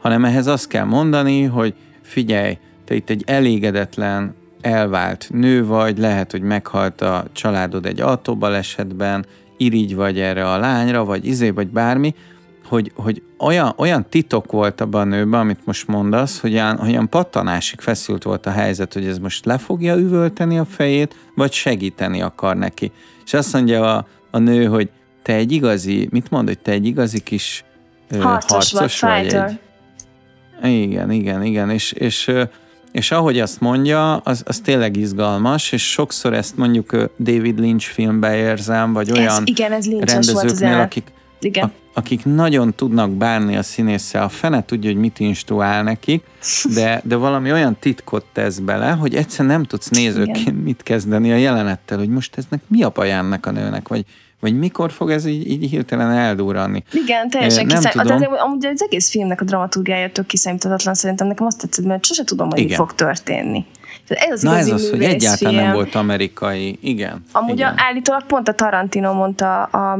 [0.00, 2.58] hanem ehhez azt kell mondani, hogy figyelj,
[2.90, 9.26] te itt egy elégedetlen, elvált nő vagy, lehet, hogy meghalt a családod egy autóbalesetben,
[9.56, 12.14] irigy vagy erre a lányra, vagy izé, vagy bármi,
[12.64, 17.08] hogy, hogy olyan, olyan titok volt abban a nőben, amit most mondasz, hogy olyan, olyan
[17.08, 22.22] pattanásig feszült volt a helyzet, hogy ez most le fogja üvölteni a fejét, vagy segíteni
[22.22, 22.92] akar neki.
[23.24, 24.90] És azt mondja a, a nő, hogy
[25.22, 27.64] te egy igazi, mit mond, hogy te egy igazi kis
[28.10, 29.58] harcos, harcos vagy, vagy egy...
[30.62, 32.30] Igen, igen, igen, és, és,
[32.92, 38.36] és ahogy azt mondja, az, az tényleg izgalmas, és sokszor ezt mondjuk David Lynch filmbe
[38.36, 41.64] érzem, vagy olyan ez, igen, ez rendezőknél, akik, igen.
[41.64, 46.24] A, akik nagyon tudnak bánni a színésszel, a fene tudja, hogy mit instruál nekik,
[46.74, 51.36] de, de valami olyan titkot tesz bele, hogy egyszer nem tudsz nézőként mit kezdeni a
[51.36, 54.04] jelenettel, hogy most eznek mi a baj ennek a nőnek, vagy,
[54.40, 56.84] vagy mikor fog ez így, így hirtelen eldurrani?
[56.92, 58.18] Igen, teljesen nem tudom.
[58.18, 62.24] De amúgy az egész filmnek a dramaturgiája tök kiszámíthatatlan, szerintem nekem azt tetszett, mert sose
[62.24, 62.70] tudom, hogy Igen.
[62.70, 63.64] mi fog történni.
[64.08, 65.64] Ez az Na ez az, hogy egyáltalán film.
[65.64, 66.78] nem volt amerikai.
[66.80, 67.24] Igen.
[67.32, 67.68] Amúgy Igen.
[67.68, 69.98] A, állítólag pont a Tarantino mondta a,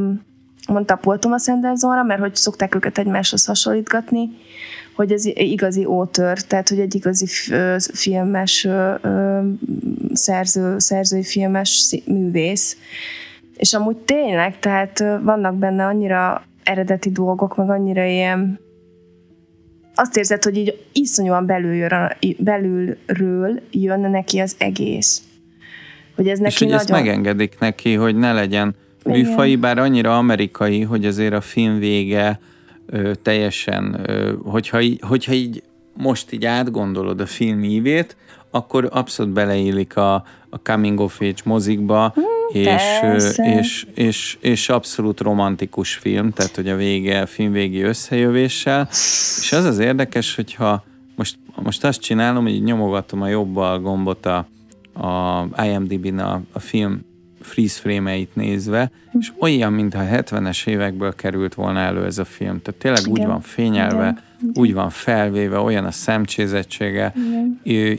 [0.69, 4.29] mondta Paul Thomas Andersonra, mert hogy szokták őket egymáshoz hasonlítgatni,
[4.95, 7.27] hogy ez igazi ótör, tehát hogy egy igazi
[7.93, 8.69] filmes
[10.13, 12.77] szerző, szerzői filmes művész.
[13.61, 18.61] És amúgy tényleg, tehát vannak benne annyira eredeti dolgok, meg annyira ilyen
[19.95, 25.23] azt érzed, hogy így iszonyúan belülről, belülről jön neki az egész.
[26.17, 26.83] Hogy ez neki és hogy nagyon...
[26.83, 32.41] ezt megengedik neki, hogy ne legyen műfai, bár annyira amerikai, hogy azért a film vége
[32.87, 35.63] ö, teljesen, ö, hogyha, hogyha így
[35.95, 38.17] most így átgondolod a film ívét,
[38.51, 42.83] akkor abszolút beleillik a, a coming of age mozikba, hmm, és,
[43.37, 48.89] és, és, és abszolút romantikus film, tehát hogy a vége, a film végi összejövéssel.
[49.41, 50.85] És az az érdekes, hogyha
[51.17, 54.47] most, most azt csinálom, hogy nyomogatom a jobbal gombot a,
[55.57, 57.01] a IMDb-n a, a film
[57.41, 62.63] freeze frame-eit nézve, és olyan, mintha 70-es évekből került volna elő ez a film.
[62.63, 63.13] Tehát tényleg Igen.
[63.13, 64.23] úgy van fényelve, Igen.
[64.55, 67.13] Úgy van felvéve, olyan a szemcsézettsége,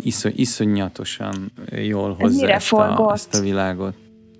[0.04, 1.52] iszony, iszonyatosan
[1.88, 3.96] jól hozza ezt a, ezt a világot.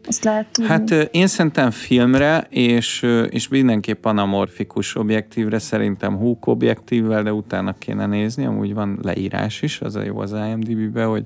[0.08, 0.70] Azt lehet tudni.
[0.70, 8.06] Hát én szerintem filmre, és, és mindenképp anamorfikus objektívre, szerintem húk objektívvel, de utána kéne
[8.06, 11.26] nézni, amúgy van leírás is, az a jó az IMDb-be, hogy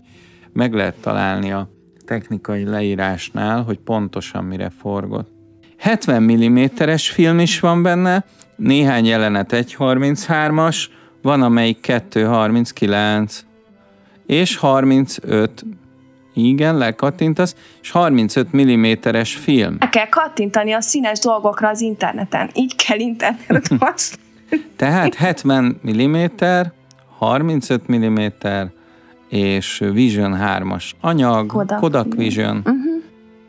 [0.53, 1.69] meg lehet találni a
[2.05, 5.29] technikai leírásnál, hogy pontosan mire forgott.
[5.77, 8.25] 70 mm-es film is van benne,
[8.55, 10.85] néhány jelenet 1.33-as,
[11.21, 13.31] van amelyik 2.39,
[14.25, 15.65] és 35
[16.33, 19.77] igen, lekattintasz, és 35 mm-es film.
[19.79, 22.49] Le kell kattintani a színes dolgokra az interneten.
[22.53, 24.23] Így kell internetet használni.
[24.75, 26.25] Tehát 70 mm,
[27.17, 28.25] 35 mm,
[29.29, 32.57] és Vision 3-as anyag, Kodak, Kodak Vision.
[32.57, 33.03] Uh-huh.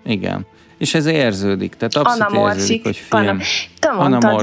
[0.05, 0.47] Igen.
[0.79, 3.39] És ez érződik, tehát abszolút Anamorfik, érződik, hogy film.
[3.79, 3.93] Te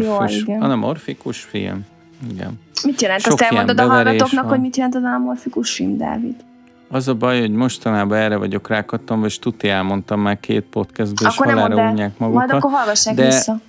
[0.03, 1.85] jól, anamorfikus film.
[2.31, 2.59] Igen.
[2.83, 3.21] Mit jelent?
[3.21, 6.35] Sok Azt elmondod a hallgatóknak, hogy mit jelent az anamorfikus film, Dávid?
[6.89, 11.35] Az a baj, hogy mostanában erre vagyok rákattam, és tuti elmondtam már két podcastből, és
[11.35, 12.47] halára unják magukat.
[12.47, 13.59] Majd akkor hallgassák de, vissza.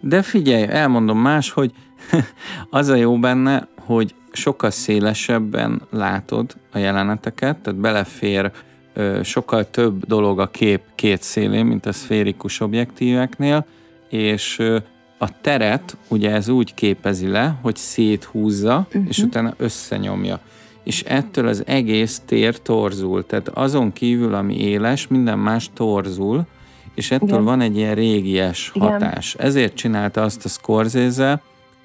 [0.00, 1.72] De figyelj, elmondom más, hogy
[2.70, 8.50] az a jó benne, hogy sokkal szélesebben látod a jeleneteket, tehát belefér
[9.22, 13.66] sokkal több dolog a kép két szélén, mint a szférikus objektíveknél,
[14.08, 14.62] és
[15.18, 19.04] a teret ugye ez úgy képezi le, hogy széthúzza, uh-huh.
[19.08, 20.40] és utána összenyomja.
[20.84, 23.26] És ettől az egész tér torzul.
[23.26, 26.46] Tehát azon kívül, ami éles, minden más torzul,
[26.94, 27.44] és ettől Igen.
[27.44, 28.88] van egy ilyen régies Igen.
[28.88, 29.34] hatás.
[29.34, 31.42] Ezért csinálta azt a Scorsese,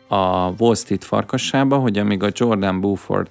[0.08, 3.30] a Wall Street farkasába, hogy amíg a Jordan Buford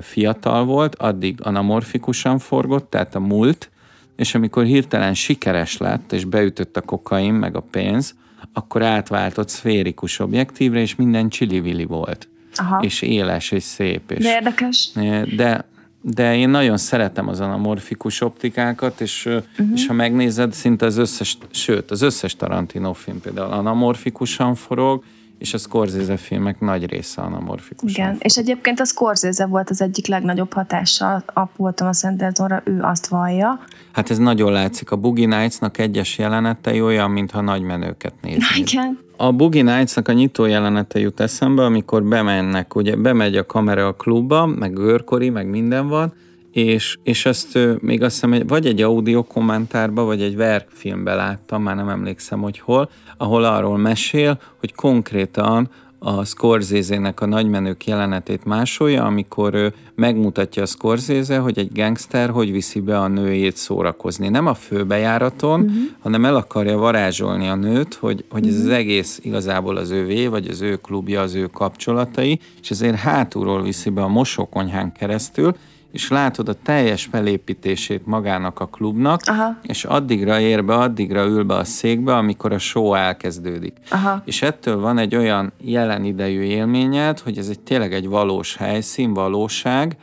[0.00, 3.70] fiatal volt, addig anamorfikusan forgott, tehát a múlt,
[4.16, 8.14] és amikor hirtelen sikeres lett, és beütött a kokain, meg a pénz,
[8.52, 12.28] akkor átváltott szférikus objektívre, és minden csili volt.
[12.54, 12.80] Aha.
[12.82, 14.10] És éles, és szép.
[14.10, 14.90] És, de érdekes.
[15.36, 15.64] De,
[16.00, 19.66] de én nagyon szeretem az anamorfikus optikákat, és, uh-huh.
[19.74, 25.04] és ha megnézed, szinte az összes, sőt, az összes Tarantino film például anamorfikusan forog,
[25.38, 27.92] és a Scorsese filmek nagy része anamorfikus.
[27.92, 32.80] Igen, és egyébként a Scorsese volt az egyik legnagyobb hatással a Paul Thomas Andersonra, ő
[32.82, 33.60] azt vallja.
[33.92, 34.90] Hát ez nagyon látszik.
[34.90, 38.68] A Boogie Nights-nak egyes jelenetei olyan, mintha nagy menőket néznéd.
[38.68, 38.98] Igen.
[39.16, 43.92] A Boogie Nights-nak a nyitó jelenete jut eszembe, amikor bemennek, ugye bemegy a kamera a
[43.92, 46.12] klubba, meg őrkori, meg minden van,
[46.56, 51.76] és, és ezt még azt hiszem, vagy egy audio kommentárba, vagy egy verkfilmbe láttam, már
[51.76, 59.04] nem emlékszem, hogy hol, ahol arról mesél, hogy konkrétan a, Scorsese-nek a nagymenők jelenetét másolja,
[59.04, 64.28] amikor ő megmutatja a Scorsese, hogy egy gangster hogy viszi be a nőjét szórakozni.
[64.28, 65.76] Nem a főbejáraton, uh-huh.
[66.00, 68.56] hanem el akarja varázsolni a nőt, hogy, hogy uh-huh.
[68.56, 68.74] ez az mhm.
[68.74, 73.90] egész igazából az ővé, vagy az ő klubja, az ő kapcsolatai, és ezért hátulról viszi
[73.90, 75.56] be a mosókonyhán keresztül,
[75.96, 79.58] és látod a teljes felépítését magának a klubnak, Aha.
[79.62, 83.76] és addigra ér be, addigra ül be a székbe, amikor a show elkezdődik.
[83.90, 84.22] Aha.
[84.24, 89.14] És ettől van egy olyan jelen idejű élményed, hogy ez egy tényleg egy valós helyszín,
[89.14, 89.96] valóság,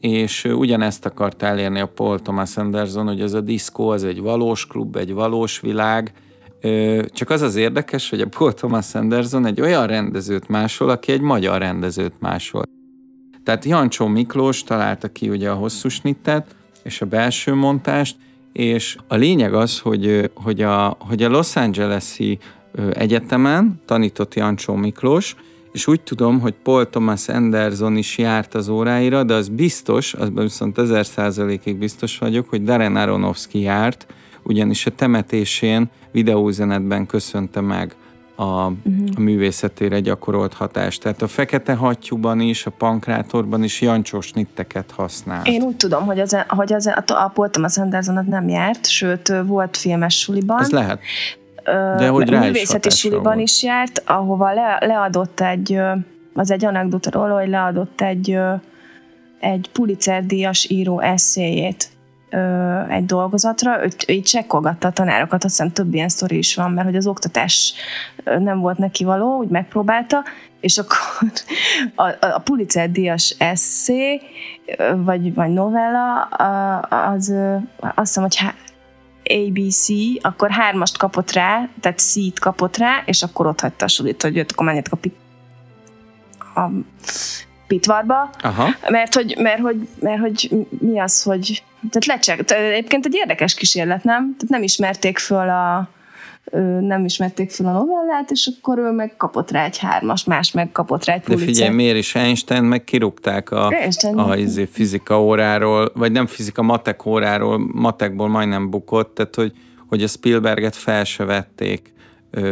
[0.00, 4.66] és ugyanezt akart elérni a Paul Thomas Anderson, hogy ez a diszkó az egy valós
[4.66, 6.12] klub, egy valós világ,
[7.06, 11.20] csak az az érdekes, hogy a Paul Thomas Anderson egy olyan rendezőt másol, aki egy
[11.20, 12.73] magyar rendezőt másol.
[13.44, 18.16] Tehát Jancsó Miklós találta ki ugye a hosszú snittet és a belső montást,
[18.52, 22.38] és a lényeg az, hogy, hogy, a, hogy a Los Angeles-i
[22.92, 25.36] egyetemen tanított Jancsó Miklós,
[25.72, 30.42] és úgy tudom, hogy Paul Thomas Anderson is járt az óráira, de az biztos, azban
[30.42, 34.06] viszont ezer százalékig biztos vagyok, hogy Darren Aronofsky járt,
[34.42, 37.96] ugyanis a temetésén videóüzenetben köszönte meg
[38.34, 38.72] a, uh-huh.
[39.16, 41.02] a művészetére gyakorolt hatást.
[41.02, 45.44] Tehát a fekete hattyúban is, a pankrátorban is jancsós nitteket használ.
[45.44, 49.32] Én úgy tudom, hogy, az, hogy az, a, a Paul Thomas Andersonat nem járt, sőt
[49.46, 50.60] volt filmes suliban.
[50.60, 51.00] Ez lehet.
[51.96, 53.40] De hogy rá művészeti is suliban volt.
[53.40, 55.80] is járt, ahova le, leadott egy,
[56.34, 58.38] az egy anekdota róla, hogy leadott egy,
[59.40, 61.88] egy Pulitzer díjas író eszéjét
[62.88, 66.86] egy dolgozatra, ő így csekkolgatta a tanárokat, azt hiszem több ilyen sztori is van, mert
[66.86, 67.74] hogy az oktatás
[68.24, 70.24] nem volt neki való, úgy megpróbálta,
[70.60, 70.96] és akkor
[72.06, 74.20] a, a Pulitzer díjas eszé,
[74.96, 76.20] vagy, vagy novella,
[76.88, 77.34] az
[77.78, 78.38] azt hiszem, hogy
[79.24, 79.86] ABC,
[80.20, 84.36] akkor hármast kapott rá, tehát C-t kapott rá, és akkor ott hagyta a sulit, hogy
[84.36, 86.70] jött, akkor menjetek a, a
[87.66, 88.68] pitvarba, Aha.
[88.88, 93.54] Mert, hogy, mert, hogy, mert hogy mi az, hogy tehát lecsek, tehát egyébként egy érdekes
[93.54, 94.22] kísérlet, nem?
[94.22, 95.88] Tehát nem ismerték föl a
[96.80, 100.72] nem ismerték fel a novellát, és akkor ő meg kapott rá egy hármas, más meg
[100.72, 101.20] kapott rá egy.
[101.20, 104.18] De figyelj, miért is Einstein meg kirúgták a, Einstein.
[104.18, 109.52] a, a izé, fizika óráról, vagy nem fizika, matek óráról, matekból majdnem bukott, tehát hogy,
[109.88, 111.93] hogy a Spielberget fel se vették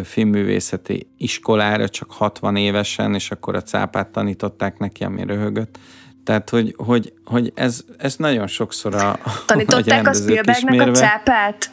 [0.04, 5.78] filmművészeti iskolára csak 60 évesen, és akkor a cápát tanították neki, ami röhögött.
[6.24, 11.70] Tehát, hogy, hogy, hogy ez, ez nagyon sokszor a Tanították a Spielbergnek a cápát?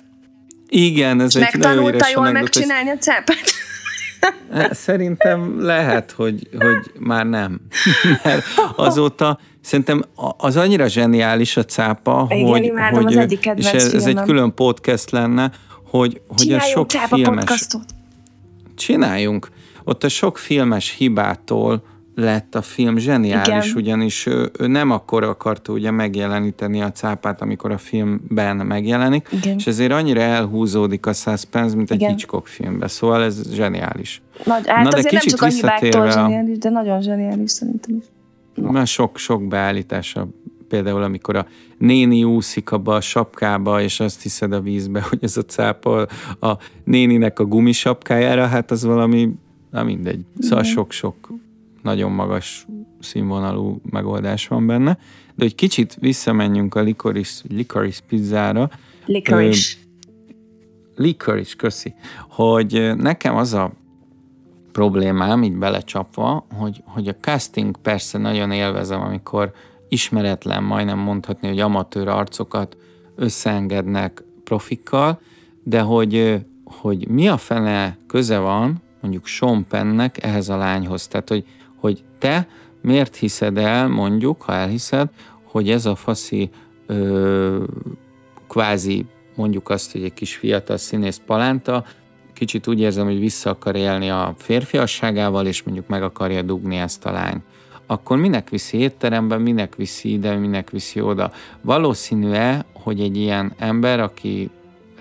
[0.67, 3.38] Igen, ez és egy megtanulta jól megcsinálni a cápát?
[4.52, 7.62] Hát, szerintem lehet, hogy, hogy már nem.
[8.24, 8.43] Mert
[8.76, 10.04] azóta szerintem
[10.38, 14.22] az annyira zseniális a cápa, Igen, hogy, imádom, hogy az egyik és ez, ez egy
[14.22, 15.52] külön podcast lenne,
[15.89, 17.36] hogy, hogy a sok filmes...
[17.36, 17.84] Podcastot.
[18.80, 19.50] Csináljunk.
[19.84, 21.84] Ott a sok filmes hibától
[22.15, 23.76] lett a film zseniális, Igen.
[23.76, 29.56] ugyanis ő, ő nem akkor akarta ugye megjeleníteni a cápát, amikor a filmben megjelenik, Igen.
[29.58, 32.10] és ezért annyira elhúzódik a suspense, mint egy Igen.
[32.10, 34.22] Hitchcock filmbe, szóval ez zseniális.
[34.44, 38.04] Nagy, hát Na, de azért nem csak a hibáktól zseniális, de nagyon zseniális szerintem is.
[38.72, 40.28] Mert sok-sok beállítása
[40.70, 45.38] például amikor a néni úszik abba a sapkába, és azt hiszed a vízbe, hogy ez
[45.38, 46.02] a cápa
[46.40, 49.30] a néninek a gumisapkájára, hát az valami,
[49.72, 50.26] na mindegy.
[50.40, 51.30] Szóval sok-sok
[51.84, 52.68] nagyon magas
[53.00, 54.98] színvonalú megoldás van benne.
[55.36, 58.70] De hogy kicsit visszamenjünk a licorice, licorice pizzára.
[59.06, 59.78] Licorice.
[60.96, 61.94] licorice, köszi.
[62.30, 63.72] Hogy nekem az a
[64.72, 69.52] problémám, így belecsapva, hogy, hogy a casting persze nagyon élvezem, amikor
[69.89, 72.78] ismeretlen, majdnem mondhatni, hogy amatőr arcokat
[73.15, 75.19] összeengednek profikkal,
[75.63, 81.08] de hogy, hogy mi a fene köze van mondjuk Sean Pennnek ehhez a lányhoz.
[81.08, 81.45] Tehát, hogy
[81.80, 82.47] hogy te
[82.82, 85.10] miért hiszed el, mondjuk, ha elhiszed,
[85.43, 86.49] hogy ez a faszi
[86.86, 87.63] ö,
[88.47, 91.86] kvázi mondjuk azt, hogy egy kis fiatal színész palánta,
[92.34, 97.06] kicsit úgy érzem, hogy vissza akar élni a férfiasságával, és mondjuk meg akarja dugni ezt
[97.06, 97.43] a lányt.
[97.91, 101.32] Akkor minek viszi étterembe, minek viszi ide, minek viszi oda?
[101.62, 104.50] Valószínű-e, hogy egy ilyen ember, aki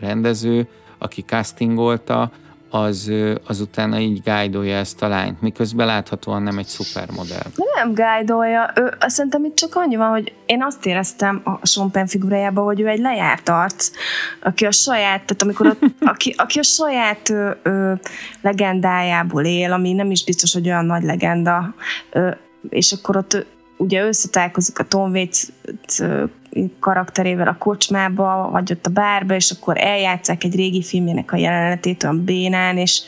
[0.00, 0.68] rendező,
[0.98, 2.30] aki castingolta,
[2.70, 3.12] az,
[3.46, 7.46] az utána így gájdolja ezt a lányt, miközben láthatóan nem egy szupermodell.
[7.74, 12.64] Nem gájdolja, ő, szerintem itt csak annyi van, hogy én azt éreztem a Sompen figurájában,
[12.64, 13.90] hogy ő egy lejárt arc,
[14.42, 15.76] aki a saját, tehát amikor a,
[16.12, 17.92] aki, aki a saját ö, ö,
[18.40, 21.74] legendájából él, ami nem is biztos, hogy olyan nagy legenda,
[22.10, 22.30] ö,
[22.68, 23.46] és akkor ott
[23.76, 25.46] ugye összetálkozik a Tom Waits
[26.80, 32.04] karakterével a kocsmába, vagy ott a bárba, és akkor eljátszák egy régi filmének a jelenetét
[32.04, 33.02] olyan bénán, és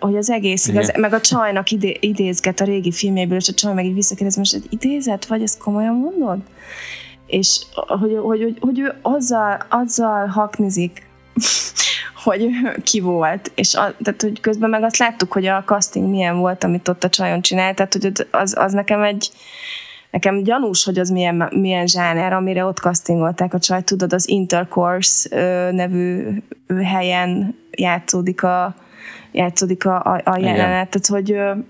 [0.00, 3.74] hogy az egész igaz, meg a csajnak idé, idézget a régi filmjéből, és a csaj
[3.74, 6.38] meg így visszakérdez, most egy idézet, vagy ezt komolyan mondod?
[7.26, 11.06] És hogy, hogy, hogy, hogy ő azzal, azzal haknizik,
[12.24, 12.48] hogy
[12.82, 16.64] ki volt, és a, tehát, hogy közben meg azt láttuk, hogy a casting milyen volt,
[16.64, 19.30] amit ott a csajon csinált, tehát hogy az, az nekem egy,
[20.10, 25.28] nekem gyanús, hogy az milyen, milyen zsáner, amire ott castingolták a csaj, tudod, az Intercourse
[25.70, 26.26] nevű
[26.82, 28.74] helyen játszódik a,
[29.32, 31.64] játszódik a, a, a jelenet, tehát hogy ő,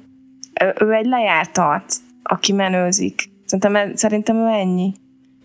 [0.80, 3.30] ő egy lejárt arc, aki menőzik.
[3.44, 4.92] Szerintem, szerintem ő ennyi.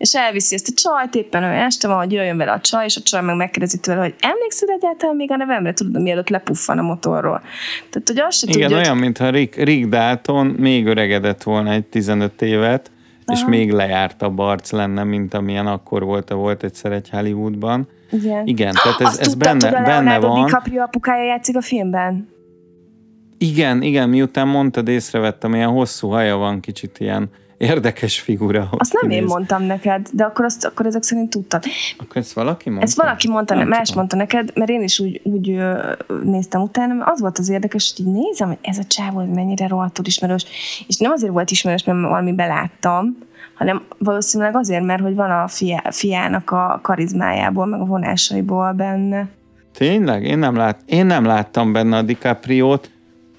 [0.00, 2.96] És elviszi ezt a csajt, éppen olyan este van, hogy jöjjön vele a csaj, és
[2.96, 6.82] a csaj meg megkérdezi tőle, hogy emlékszel egyáltalán még a nevemre, tudod, mielőtt lepuffan a
[6.82, 7.42] motorról.
[7.90, 9.00] Tehát, hogy azt se Igen, tudja, olyan, hogy...
[9.00, 12.90] mintha Rick, Rick Dalton még öregedett volna egy 15 évet,
[13.24, 13.38] Aha.
[13.38, 17.88] és még lejárt a barc lenne, mint amilyen akkor volt, volt egyszer egy Hollywoodban.
[18.10, 18.46] Igen.
[18.46, 20.44] Igen, tehát ez, Azt ez tudtad, benne, a benne van.
[20.44, 22.28] DiCaprio apukája játszik a filmben?
[23.38, 27.30] Igen, igen, miután mondtad, észrevettem, ilyen hosszú haja van, kicsit ilyen
[27.60, 28.68] érdekes figura.
[28.70, 29.16] Azt nem kinéz.
[29.16, 31.64] én mondtam neked, de akkor, azt, akkor ezek szerint tudtad.
[31.98, 32.86] Akkor ezt valaki mondta?
[32.86, 33.96] Ezt valaki mondta, nem más tudom.
[33.96, 35.58] mondta neked, mert én is úgy, úgy
[36.22, 39.66] néztem utána, mert az volt az érdekes, hogy így nézem, hogy ez a csávó mennyire
[39.66, 40.44] rohadtul ismerős,
[40.86, 43.16] és nem azért volt ismerős, mert valami beláttam,
[43.54, 49.28] hanem valószínűleg azért, mert hogy van a fia, fiának a karizmájából, meg a vonásaiból benne.
[49.74, 50.24] Tényleg?
[50.24, 52.90] Én nem, lát, én nem láttam benne a DiCaprio-t.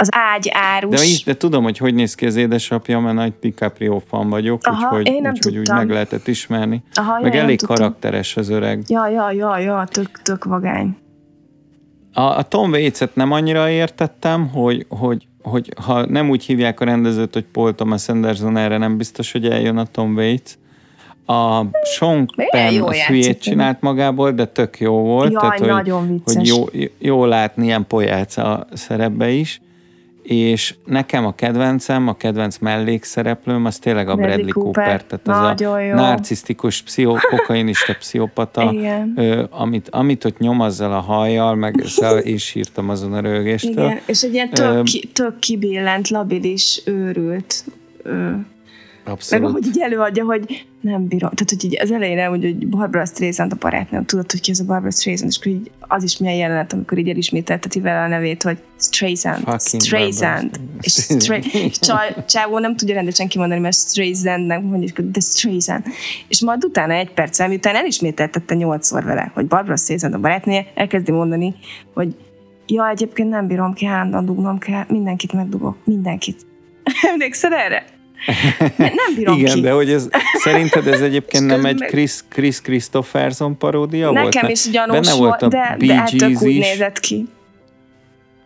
[0.02, 0.96] Az ágy árus.
[0.96, 4.62] De, is, de tudom, hogy hogy néz ki az édesapja, mert nagy DiCaprio fan vagyok,
[4.64, 6.84] Aha, úgyhogy, én nem úgyhogy úgy meg lehetett ismerni.
[6.94, 8.84] Aha, meg ja, elég karakteres az öreg.
[8.88, 10.98] Ja, ja, ja, ja, tök, tök vagány.
[12.14, 16.86] A, a Tom Waits-et nem annyira értettem, hogy, hogy hogy ha nem úgy hívják a
[16.86, 20.52] rendezőt, hogy Paul Thomas Anderson, erre nem biztos, hogy eljön a Tom Waits.
[21.26, 25.32] A Sean Penn a hülyét csinált magából, de tök jó volt.
[25.32, 26.36] Jaj, tehát, nagyon hogy, vicces.
[26.36, 29.62] hogy jó, jó látni ilyen pojáca szerepbe is
[30.24, 35.60] és nekem a kedvencem, a kedvenc mellékszereplőm, az tényleg a Bradley, Bradley Cooper, Cooper tehát
[35.60, 35.96] ez a jó.
[35.96, 38.74] narcisztikus, pszicho, kokainista pszichopata,
[39.16, 43.86] ö, amit, amit ott nyom azzal a hajjal, meg szóval is írtam azon a rögéstől.
[43.86, 47.64] Igen, és egy ilyen tök, ki, tök kibillent, labilis, őrült
[48.04, 48.30] ö,
[49.04, 49.44] Abszolút.
[49.44, 51.30] Meg ahogy így előadja, hogy nem bírom.
[51.30, 54.60] Tehát, hogy így az elején hogy, hogy Barbara Streisand a barátnőm, tudod, hogy ki az
[54.60, 58.08] a Barbara Streisand, és akkor így az is milyen jelenet, amikor így elismételteti vele a
[58.08, 60.60] nevét, hogy Streisand, Streisand.
[60.82, 61.10] És,
[61.54, 61.80] és
[62.26, 65.84] Csávó nem tudja rendesen kimondani, mert Streisandnek mondjuk, de Streisand.
[66.28, 71.12] És majd utána egy perccel, miután elismételtette nyolcszor vele, hogy Barbara Streisand a barátnője, elkezdi
[71.12, 71.56] mondani,
[71.94, 72.16] hogy
[72.68, 76.46] ja, egyébként nem bírom ki, állandóan dugnom kell, mindenkit megdugok, mindenkit.
[77.12, 78.00] Emlékszel erre?
[78.78, 79.62] Nem bírom Igen, ki.
[79.62, 84.34] de hogy ez, szerinted ez egyébként nem egy Chris, Chris Christopherson paródia Nekem volt?
[84.34, 87.28] Nekem is gyanús Benne volt, a de, de hát tök úgy nézett ki.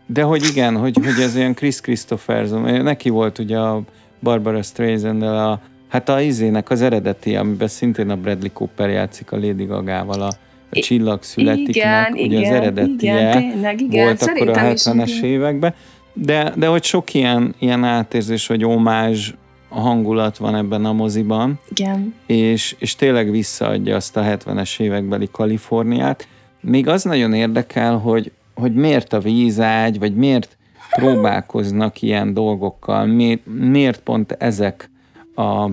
[0.07, 3.81] De hogy igen, hogy, hogy ez olyan Chris Christopherson, neki volt ugye a
[4.19, 5.61] Barbara streisand a
[5.95, 10.27] Hát a izének az eredeti, amiben szintén a Bradley Cooper játszik a Lady Gaga-val, a,
[10.69, 14.05] a csillag születiknek, igen, ugye igen, az eredetie igen, tényleg, igen.
[14.05, 15.73] volt akkor a 70-es években.
[16.13, 19.33] De, de hogy sok ilyen, ilyen átérzés, vagy omázs
[19.79, 21.59] hangulat van ebben a moziban.
[21.69, 22.13] Igen.
[22.25, 26.27] És, és tényleg visszaadja azt a 70-es évekbeli Kaliforniát.
[26.61, 30.57] Még az nagyon érdekel, hogy, hogy miért a vízágy, vagy miért
[30.89, 34.89] próbálkoznak ilyen dolgokkal, miért, miért pont ezek
[35.35, 35.69] a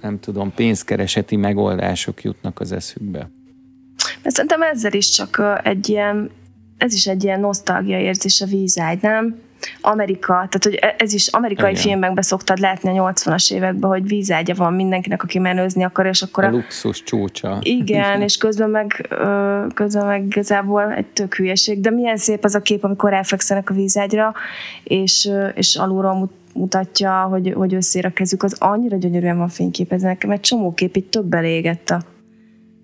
[0.00, 3.30] nem tudom, pénzkereseti megoldások jutnak az eszükbe.
[4.22, 6.30] Mert szerintem ezzel is csak egy ilyen,
[6.78, 9.38] ez is egy ilyen nosztalgia érzés a vízágy, nem?
[9.80, 11.82] Amerika, tehát hogy ez is amerikai Igen.
[11.82, 16.44] filmekben szoktad látni a 80-as években, hogy vízágya van mindenkinek, aki menőzni akar, és akkor
[16.44, 16.46] a...
[16.46, 17.58] a luxus csúcsa.
[17.62, 19.08] Igen, és közben meg,
[19.74, 23.74] közben meg igazából egy tök hülyeség, de milyen szép az a kép, amikor elfekszenek a
[23.74, 24.34] vízágyra,
[24.84, 30.08] és, és alulról mutatja, hogy, hogy összér a kezük, az annyira gyönyörűen van fényképezve.
[30.08, 32.02] Nekem egy csomó kép így több elégett a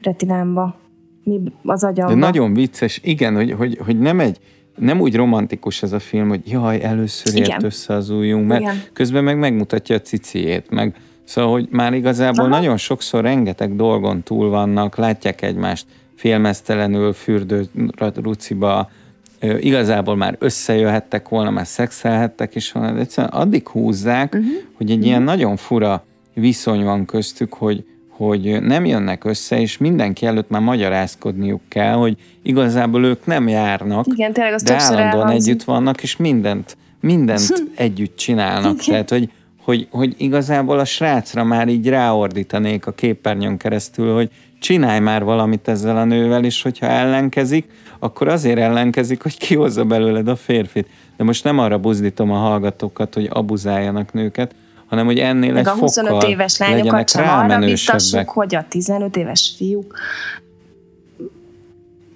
[0.03, 0.79] retinámba,
[1.25, 2.13] mi az agyamba.
[2.13, 4.39] De nagyon vicces, igen, hogy, hogy, hogy nem egy
[4.79, 7.65] nem úgy romantikus ez a film, hogy jaj, először ért Igen.
[7.65, 8.83] össze az ujjunk, mert Igen.
[8.93, 10.95] közben meg megmutatja a ciciét, meg
[11.29, 12.55] Szóval, hogy már igazából Aha.
[12.55, 17.67] nagyon sokszor rengeteg dolgon túl vannak, látják egymást félmeztelenül fürdő
[18.15, 18.91] ruciba,
[19.61, 24.51] igazából már összejöhettek volna, már szexelhettek is volna, de egyszerűen addig húzzák, uh-huh.
[24.75, 25.09] hogy egy uh-huh.
[25.09, 26.05] ilyen nagyon fura
[26.35, 27.85] viszony van köztük, hogy
[28.19, 34.07] hogy nem jönnek össze, és mindenki előtt már magyarázkodniuk kell, hogy igazából ők nem járnak,
[34.07, 38.73] Igen, tényleg az de állandóan együtt vannak, és mindent, mindent együtt csinálnak.
[38.73, 38.87] Igen.
[38.87, 39.31] Tehát, hogy,
[39.63, 45.69] hogy, hogy igazából a srácra már így ráordítanék a képernyőn keresztül, hogy csinálj már valamit
[45.69, 50.89] ezzel a nővel, és hogyha ellenkezik, akkor azért ellenkezik, hogy kihozza belőled a férfit.
[51.17, 54.55] de most nem arra buzdítom a hallgatókat, hogy abuzáljanak nőket,
[54.89, 58.65] hanem hogy ennél Meg egy a 25 fokkal éves lányokat sem arra biztassuk, hogy a
[58.69, 59.99] 15 éves fiúk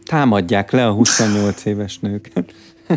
[0.07, 2.55] Támadják le a 28 éves nőket.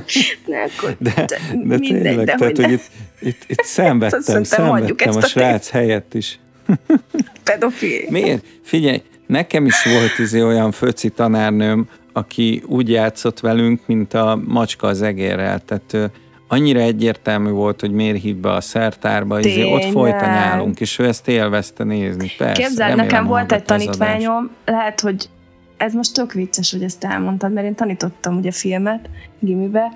[0.78, 2.90] akkor, De, de mindegy, tényleg, de tehát, hogy itt,
[3.22, 6.40] itt, itt szenvedtem, szenvedtem a a srác helyett is.
[7.44, 8.06] pedofil.
[8.10, 8.46] Miért?
[8.62, 14.88] Figyelj, nekem is volt izé olyan föci tanárnőm, aki úgy játszott velünk, mint a macska
[14.88, 15.60] az egérrel.
[15.60, 16.12] Tehát
[16.48, 19.92] annyira egyértelmű volt, hogy miért hív be a szertárba, izé, ott Tényleg?
[19.92, 22.32] folyt a nyálunk, és ő ezt élvezte nézni.
[22.38, 25.30] Persze, Képzeld, nekem volt egy tanítványom, lehet, hogy
[25.78, 29.92] ez most tök vicces, hogy ezt elmondtad, mert én tanítottam ugye filmet gimibe,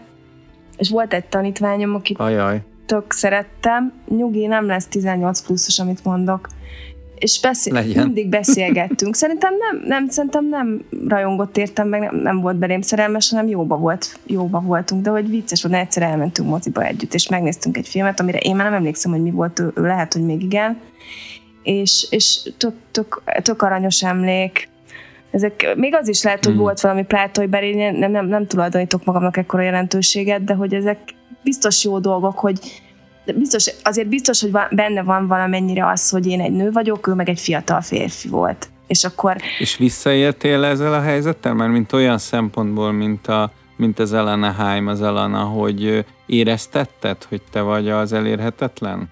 [0.77, 6.47] és volt egy tanítványom, akit Ajaj, tök szerettem, nyugi, nem lesz 18 pluszos, amit mondok.
[7.19, 8.03] És beszél, Legyen.
[8.03, 9.15] mindig beszélgettünk.
[9.15, 13.77] Szerintem nem, nem, szerintem nem rajongott értem, meg nem, nem volt belém szerelmes, hanem jóba,
[13.77, 18.19] volt, jóba voltunk, de hogy vicces volt, egyszer elmentünk moziba együtt, és megnéztünk egy filmet,
[18.19, 20.77] amire én már nem emlékszem, hogy mi volt, ő, ő lehet, hogy még igen,
[21.63, 24.69] és, és tök, tök, tök aranyos emlék,
[25.31, 26.61] ezek, még az is lehet, hogy Hmm.
[26.61, 30.99] volt valami plátói belé, nem, nem, nem, nem tulajdonítok magamnak ekkora jelentőséget, de hogy ezek
[31.43, 32.59] biztos jó dolgok, hogy
[33.31, 37.13] de biztos, azért biztos, hogy benne van valamennyire az, hogy én egy nő vagyok, ő
[37.13, 38.69] meg egy fiatal férfi volt.
[38.87, 41.53] És akkor és visszaértél ezzel a helyzettel?
[41.53, 47.41] Mert mint olyan szempontból, mint, a, mint az Elena Haim, az Elena, hogy éreztetted, hogy
[47.51, 49.09] te vagy az elérhetetlen?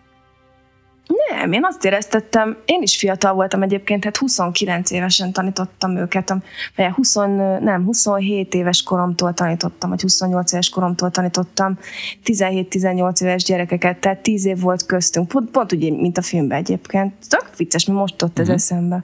[1.38, 6.34] Nem, én azt éreztettem, én is fiatal voltam egyébként, hát 29 évesen tanítottam őket,
[6.76, 7.16] vagy 20,
[7.60, 11.78] nem, 27 éves koromtól tanítottam, vagy 28 éves koromtól tanítottam
[12.26, 17.14] 17-18 éves gyerekeket, tehát 10 év volt köztünk, pont, pont úgy, mint a filmben egyébként.
[17.30, 18.56] Tök vicces, mert most ott ez Mhm.
[18.56, 19.04] eszembe.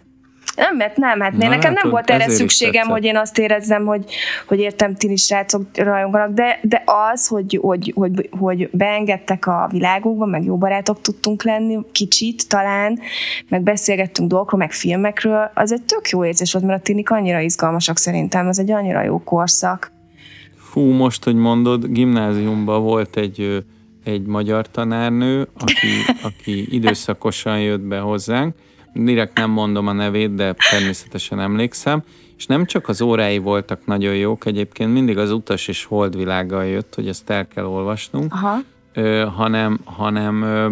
[0.56, 2.92] Nem, mert nem, hát Na, nekem nem látod, volt erre szükségem, tetszett.
[2.92, 4.06] hogy én azt érezzem, hogy,
[4.48, 9.68] hogy értem, ti is srácok rajonganak, de, de az, hogy, hogy, hogy, hogy beengedtek a
[9.72, 13.00] világukba, meg jó barátok tudtunk lenni, kicsit talán,
[13.48, 17.40] meg beszélgettünk dolgokról, meg filmekről, az egy tök jó érzés volt, mert a tinik annyira
[17.40, 19.92] izgalmasak szerintem, ez egy annyira jó korszak.
[20.56, 23.64] Fú, most, hogy mondod, gimnáziumban volt egy,
[24.04, 25.88] egy magyar tanárnő, aki,
[26.24, 28.56] aki időszakosan jött be hozzánk,
[28.94, 32.04] direkt nem mondom a nevét, de természetesen emlékszem,
[32.38, 36.96] és nem csak az órái voltak nagyon jók, egyébként mindig az utas és holdvilággal jött,
[36.96, 38.58] hogy ezt el kell olvasnunk, Aha.
[38.94, 40.72] ö, hanem, hanem, ö,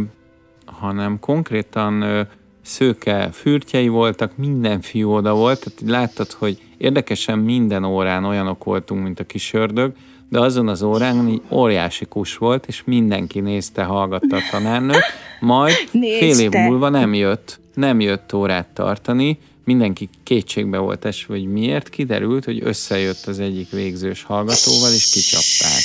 [0.65, 2.22] hanem konkrétan ö,
[2.61, 9.03] szőke fürtjei voltak, minden fiú oda volt, tehát láttad, hogy érdekesen minden órán olyanok voltunk,
[9.03, 9.93] mint a kis ördög,
[10.32, 15.04] de azon az órán így óriási kus volt, és mindenki nézte, hallgatta a tanárnőt,
[15.40, 16.64] majd fél év Nézte.
[16.64, 22.60] múlva nem jött, nem jött órát tartani, mindenki kétségbe volt esve, hogy miért, kiderült, hogy
[22.64, 25.82] összejött az egyik végzős hallgatóval, és kicsapták.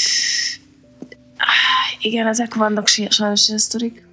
[2.01, 4.05] Igen, ezek vannak si- sajnos ilyen sztorik.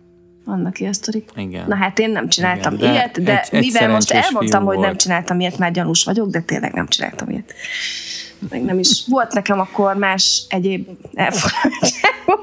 [0.46, 1.30] Vannak ilyen sztorik.
[1.36, 1.68] Igen.
[1.68, 4.64] Na hát én nem csináltam Igen, de ilyet, de egy- egy mivel most szerencsés elmondtam,
[4.66, 7.54] hogy nem csináltam ilyet, már gyanús vagyok, de tényleg nem csináltam ilyet.
[8.50, 9.04] Meg nem is.
[9.08, 12.42] Volt nekem akkor más egyéb elfogadtságom.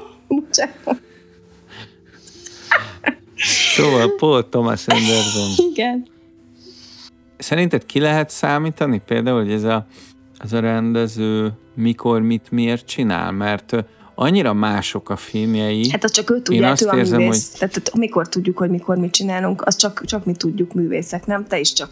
[3.75, 5.67] Szóval Paul Thomas Anderson.
[5.71, 6.07] Igen.
[7.37, 9.87] Szerinted ki lehet számítani például, hogy ez a,
[10.39, 13.31] ez a rendező mikor, mit, miért csinál?
[13.31, 13.75] Mert
[14.15, 15.89] annyira mások a filmjei.
[15.89, 17.49] Hát az csak ő Én tudja, hát azt ő a érzem, művész.
[17.49, 21.47] Tehát, tehát mikor tudjuk, hogy mikor mit csinálunk, az csak, csak mi tudjuk művészek, nem?
[21.47, 21.89] Te is csak.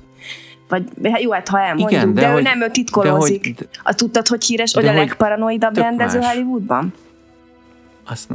[0.69, 3.41] Vagy hát jó, hát ha elmondjuk, Igen, de, de de ő hogy- nem, ő titkolózik.
[3.41, 6.33] de hogy- de- Azt tudtad, hogy híres, hogy a hogy legparanoidabb rendező más.
[6.33, 6.93] Hollywoodban?
[8.09, 8.29] Azt,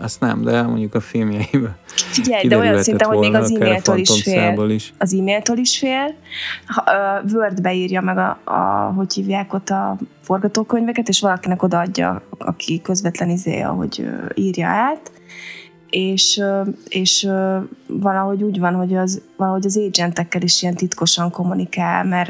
[0.00, 1.76] azt nem, de mondjuk a filmjeiben.
[1.94, 4.70] Figyelj, de olyan szinten, hogy még az a e-mailtől is fél.
[4.70, 4.92] Is.
[4.98, 6.14] Az e-mailtől is fél.
[7.32, 13.28] Wordbe írja meg a, a, hogy hívják ott a forgatókönyveket, és valakinek odaadja, aki közvetlen
[13.28, 15.10] izéja, hogy írja át.
[15.90, 16.42] És,
[16.88, 17.28] és
[17.86, 22.28] valahogy úgy van, hogy az, valahogy az agentekkel is ilyen titkosan kommunikál, mert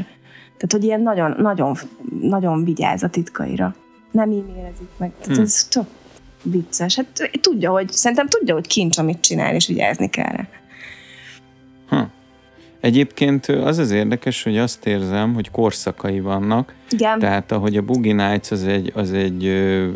[0.57, 1.76] tehát, hogy ilyen nagyon, nagyon,
[2.20, 3.74] nagyon vigyáz a titkaira.
[4.11, 5.12] Nem e-mailezik meg.
[5.20, 5.42] Tehát Hm.
[5.42, 5.86] ez tök
[6.42, 6.96] vicces.
[6.96, 10.48] Hát tudja, hogy, szerintem tudja, hogy kincs, amit csinál, és vigyázni kell rá.
[11.88, 12.11] Ha.
[12.80, 17.18] Egyébként az az érdekes, hogy azt érzem, hogy korszakai vannak, Igen.
[17.18, 19.88] Tehát ahogy a Boogie Nights az egy, az egy ö,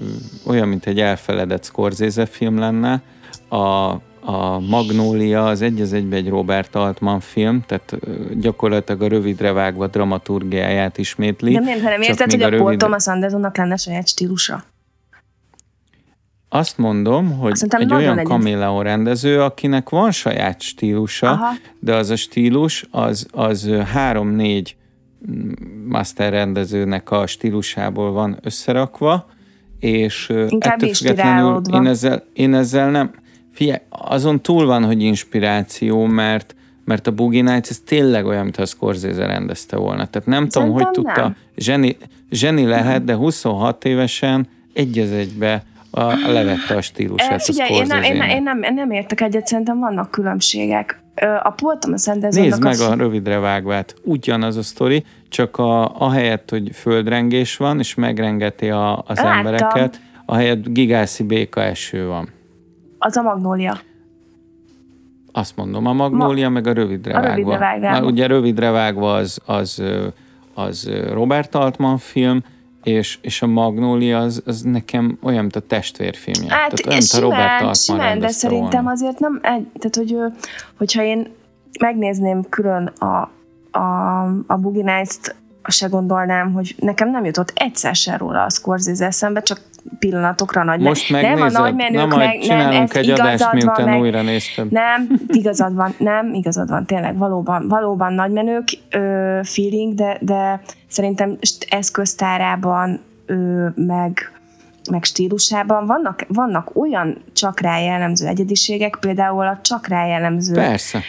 [0.46, 3.02] olyan, mint egy elfeledett Scorsese film lenne,
[3.49, 3.90] a,
[4.30, 7.96] a Magnólia az egy az egybe egy Robert Altman film, tehát
[8.40, 11.53] gyakorlatilag a rövidre vágva dramaturgiáját ismétli.
[11.53, 14.64] De miért, ha nem csak érted, hogy a, Paul rövid- Thomas Andersonnak lenne saját stílusa?
[16.49, 21.51] Azt mondom, hogy Szerintem egy olyan kameleon rendező, akinek van saját stílusa, Aha.
[21.80, 24.76] de az a stílus, az, az három-négy
[25.30, 25.51] mm,
[25.88, 29.26] master rendezőnek a stílusából van összerakva,
[29.78, 33.11] és Inkább ettől függetlenül én ezzel, én ezzel nem,
[33.59, 36.54] figyelj, azon túl van, hogy inspiráció, mert
[36.84, 40.06] mert a Boogie Nights ez tényleg olyan, mintha a Scorsese rendezte volna.
[40.06, 41.36] Tehát nem Szerintem tudom, hogy tudta, nem.
[41.56, 41.96] zseni,
[42.30, 47.80] zseni lehet, de 26 évesen egy az egybe a, levette a stílusát e, figyelj, a
[47.80, 51.00] én, nem, én, én, nem, én nem értek egyet, szerintem vannak különbségek.
[51.42, 53.94] A Paul Thomas Nézd meg a, a rövidre vágvát.
[54.02, 59.46] Ugyanaz a sztori, csak a, a helyett, hogy földrengés van, és megrengeti a, az Láttam.
[59.46, 62.36] embereket, a helyett gigászi béka eső van.
[62.99, 63.78] Az a magnólia.
[65.32, 67.34] Azt mondom, a magnólia, Ma, meg a rövidre a vágva.
[67.34, 68.07] Rövidre vágva.
[68.07, 69.82] ugye rövidre vágva az, az,
[70.55, 72.42] az Robert Altman film,
[72.82, 76.55] és, és a Magnólia az, az nekem olyan, mint a testvérfilmje.
[76.55, 78.90] Hát, tehát olyan, simán, Robert Altman simán, de szerintem volna.
[78.90, 80.16] azért nem, tehát hogy,
[80.78, 81.28] hogyha én
[81.80, 83.30] megnézném külön a,
[83.78, 85.34] a, a Boogie Nights-t,
[85.68, 89.61] se gondolnám, hogy nekem nem jutott egyszer se róla a Scorsese eszembe, csak
[89.99, 91.38] pillanatokra nagy Most megnézed?
[91.38, 94.66] Nem, a nagy menők, Na, meg, nem, ez egy adást, miután meg, újra néztem.
[94.70, 100.61] Nem, igazad van, nem, igazad van, tényleg, valóban, valóban nagy menők ö, feeling, de, de
[100.88, 101.38] szerintem
[101.68, 104.32] eszköztárában ö, meg
[104.91, 111.03] meg stílusában vannak, vannak olyan csak rá jellemző egyediségek, például a csak rá jellemző Persze.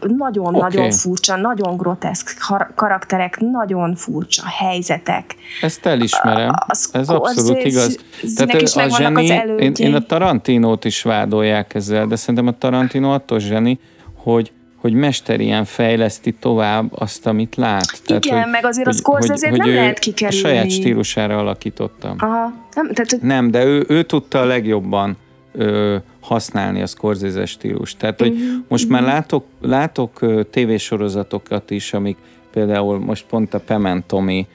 [0.00, 0.92] nagyon-nagyon okay.
[0.92, 2.36] furcsa, nagyon groteszk
[2.74, 5.34] karakterek, nagyon furcsa helyzetek.
[5.60, 7.98] Ezt elismerem, az, ez abszolút az, igaz.
[8.36, 9.26] Tehát is a zseni,
[9.58, 13.78] én, én a Tarantinót is vádolják ezzel, de szerintem a Tarantino attól zseni,
[14.16, 14.52] hogy
[14.84, 18.02] hogy mesterien fejleszti tovább azt, amit lát.
[18.06, 20.44] Tehát, Igen, hogy, meg azért hogy, korsz azért hogy nem lehet kikerülni.
[20.44, 22.16] A saját stílusára alakítottam.
[22.18, 22.52] Aha.
[22.74, 23.20] Nem, tehát, hogy...
[23.20, 25.16] nem de ő, ő tudta a legjobban
[25.52, 27.96] ö, használni a Scorsese stílus.
[27.96, 28.56] Tehát, hogy mm-hmm.
[28.68, 32.16] most már látok, látok ö, tévésorozatokat is, amik
[32.52, 34.46] például most pont a Pementomi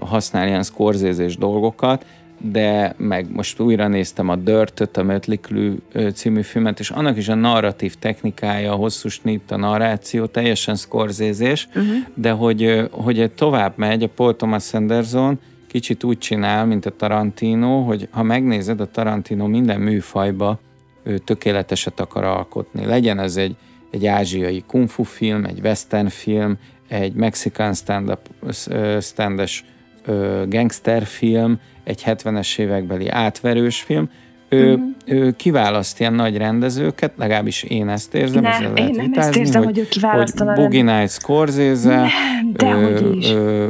[0.00, 2.04] használ ilyen scorsese dolgokat,
[2.38, 5.74] de meg most újra néztem a Dirt-öt, a Mötliklű
[6.14, 11.68] című filmet, és annak is a narratív technikája, a hosszú snitt, a narráció teljesen szkorzézés,
[11.68, 11.84] uh-huh.
[12.14, 17.82] de hogy, hogy tovább megy, a Paul Thomas Anderson kicsit úgy csinál, mint a Tarantino,
[17.82, 20.58] hogy ha megnézed, a Tarantino minden műfajba
[21.02, 22.84] ő tökéleteset akar alkotni.
[22.84, 23.56] Legyen ez egy,
[23.90, 26.58] egy ázsiai kungfu film, egy western film,
[26.88, 28.20] egy mexikán stand-up
[29.00, 29.64] standes
[30.48, 34.10] gangsterfilm, egy 70-es évekbeli átverős film,
[34.48, 34.88] ő, uh-huh.
[35.04, 39.36] ő kiválaszt ilyen nagy rendezőket, legalábbis én ezt érzem, ne, ezzel én nem vitázni, ezt
[39.36, 40.50] érzem, hogy, hogy ő kiválasztana.
[40.50, 42.06] Hogy Boogie Nights Scorsese,
[42.56, 42.98] nem,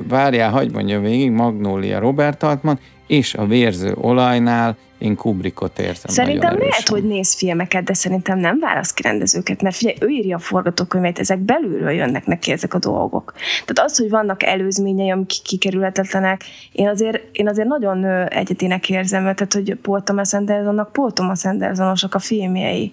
[0.08, 6.58] várjál, hagyd mondja végig, Magnolia Robert Altman, és a vérző olajnál én Kubrickot érzem Szerintem
[6.58, 10.40] lehet, hogy néz filmeket, de szerintem nem választ ki rendezőket, mert figyelj, ő írja a
[10.40, 13.32] forgatókönyvét, ezek belülről jönnek neki ezek a dolgok.
[13.64, 19.52] Tehát az, hogy vannak előzményei, amik kikerülhetetlenek, én azért, én azért nagyon egyetének érzem, tehát
[19.52, 22.92] hogy Paul Thomas Andersonnak Paul Thomas Andersonosak a filmjei.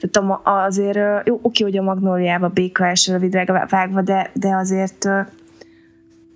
[0.00, 5.04] Tehát azért, jó, oké, hogy a Magnóliába béka első rövidre vágva, de, de azért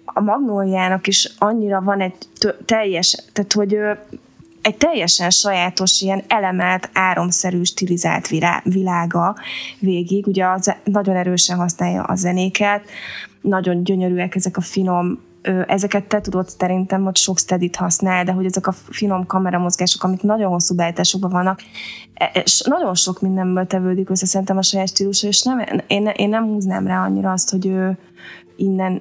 [0.04, 2.14] a Magnóliának is annyira van egy
[2.64, 3.78] teljes, tehát hogy
[4.62, 8.28] egy teljesen sajátos, ilyen elemelt, áramszerű, stilizált
[8.62, 9.36] világa
[9.78, 10.26] végig.
[10.26, 12.82] Ugye az, nagyon erősen használja a zenéket,
[13.40, 15.26] nagyon gyönyörűek ezek a finom
[15.66, 20.22] ezeket te tudod szerintem, hogy sok steady használ, de hogy ezek a finom kameramozgások, amik
[20.22, 21.60] nagyon hosszú beállításokban vannak,
[22.14, 26.28] e, és nagyon sok mindenből tevődik össze szerintem a saját stílusa, és nem, én, én
[26.28, 27.98] nem húznám rá annyira azt, hogy ő
[28.56, 29.00] innen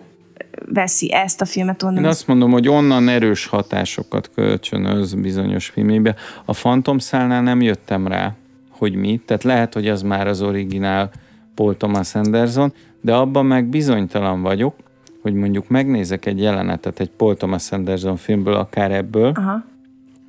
[0.65, 2.03] veszi ezt a filmet onnan.
[2.03, 6.15] Én azt mondom, hogy onnan erős hatásokat kölcsönöz bizonyos filmébe.
[6.45, 8.35] A Phantom Szálnál nem jöttem rá,
[8.69, 11.11] hogy mi, tehát lehet, hogy az már az originál
[11.55, 14.75] Paul Thomas Anderson, de abban meg bizonytalan vagyok,
[15.21, 19.63] hogy mondjuk megnézek egy jelenetet egy Paul Thomas Anderson filmből, akár ebből, Aha.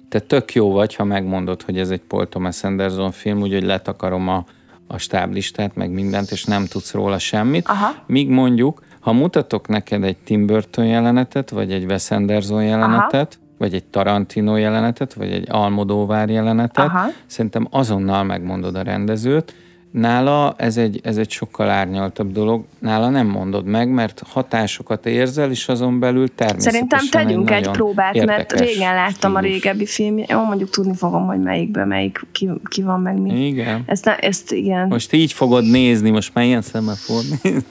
[0.08, 4.28] te tök jó vagy, ha megmondod, hogy ez egy Paul Thomas Anderson film, úgyhogy letakarom
[4.28, 4.44] a,
[4.86, 7.68] a stáblistát, meg mindent, és nem tudsz róla semmit.
[7.68, 7.94] Aha.
[8.06, 13.54] Míg mondjuk ha mutatok neked egy Tim Burton jelenetet, vagy egy Wes Anderson jelenetet, Aha.
[13.58, 17.06] vagy egy Tarantino jelenetet, vagy egy Almodóvár jelenetet, Aha.
[17.26, 19.54] szerintem azonnal megmondod a rendezőt,
[19.90, 25.50] Nála ez egy, ez egy sokkal árnyaltabb dolog, nála nem mondod meg, mert hatásokat érzel,
[25.50, 29.36] és azon belül természetesen Szerintem tegyünk egy, egy próbát, mert régen láttam stílus.
[29.36, 33.46] a régebbi film, jó, mondjuk tudni fogom, hogy melyikben melyik ki, ki van meg mi.
[33.46, 33.82] Igen.
[33.86, 34.88] Ezt, ezt igen.
[34.88, 37.62] Most így fogod nézni, most már ilyen szemmel fogod nézni.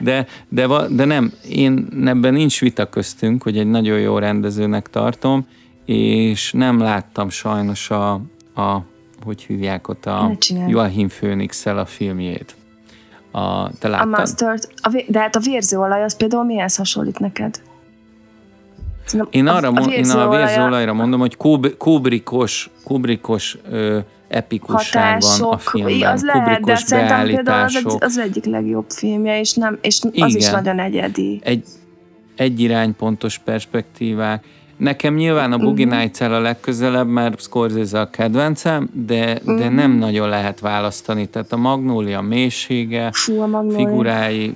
[0.00, 5.46] De, de, de nem, én ebben nincs vita köztünk, hogy egy nagyon jó rendezőnek tartom,
[5.84, 8.12] és nem láttam sajnos a,
[8.54, 8.84] a
[9.24, 12.54] hogy hívják ott a Joachim phoenix a filmjét.
[13.30, 14.12] A, te láttad?
[14.12, 17.60] A Mustard, a, de hát a vérzőolaj az például mihez hasonlít neked?
[19.30, 23.98] Én arra a, a, én a vérzőolajra mondom, hogy Kub, Kubrickos, Kubrickos ö,
[24.28, 26.12] epikusság hatások, van a filmben.
[26.12, 30.26] Az lehet, de szerintem például az, egy, az egyik legjobb filmje, és, nem, és Igen.
[30.26, 31.40] az is nagyon egyedi.
[31.42, 31.64] Egy,
[32.36, 34.44] egy iránypontos perspektívák.
[34.80, 36.00] Nekem nyilván a Boogie uh-huh.
[36.00, 39.58] nights a legközelebb, mert Scorsese a kedvencem, de, uh-huh.
[39.58, 41.26] de nem nagyon lehet választani.
[41.26, 43.86] Tehát a Magnólia mélysége, Fú, a Magnólia.
[43.86, 44.52] figurái,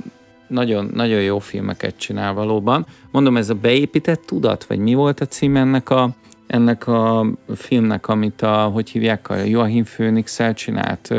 [0.47, 2.87] nagyon, nagyon jó filmeket csinál valóban.
[3.11, 6.11] Mondom, ez a beépített tudat, vagy mi volt a cím ennek a,
[6.47, 11.14] ennek a filmnek, amit a, hogy hívják, a Joachim phoenix csinált,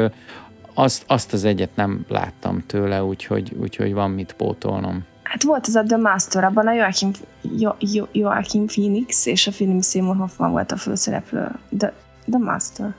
[0.73, 5.03] azt, azt az egyet nem láttam tőle, úgyhogy, úgyhogy van mit pótolnom.
[5.25, 7.11] Hát volt ez a The Master, abban a Joachim,
[7.57, 11.51] jo, jo, Joachim Phoenix és a Philip Seymour Hoffman volt a főszereplő.
[11.77, 11.93] The,
[12.29, 12.95] The Master.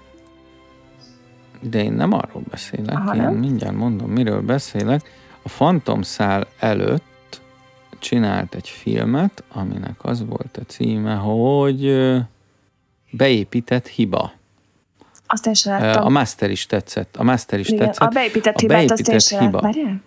[1.60, 3.34] De én nem arról beszélek, Aha, én nem?
[3.34, 5.10] mindjárt mondom, miről beszélek.
[5.42, 7.40] A Phantom szál előtt
[7.98, 11.92] csinált egy filmet, aminek az volt a címe, hogy
[13.10, 14.32] beépített hiba.
[15.26, 16.04] Azt én sem láttam.
[16.04, 17.16] A Master is tetszett.
[17.16, 18.08] A Master is Igen, tetszett.
[18.08, 19.60] A beépített hibát, a beépített azt én hiba.
[19.62, 20.02] Láttam.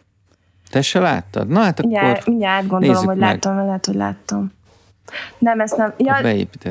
[0.70, 1.48] Te se láttad?
[1.48, 3.30] Na hát akkor mindjárt, mindjárt gondolom, hogy meg.
[3.30, 4.52] láttam, lehet, hogy láttam.
[5.38, 5.94] Nem, ezt nem.
[5.98, 6.18] Ja,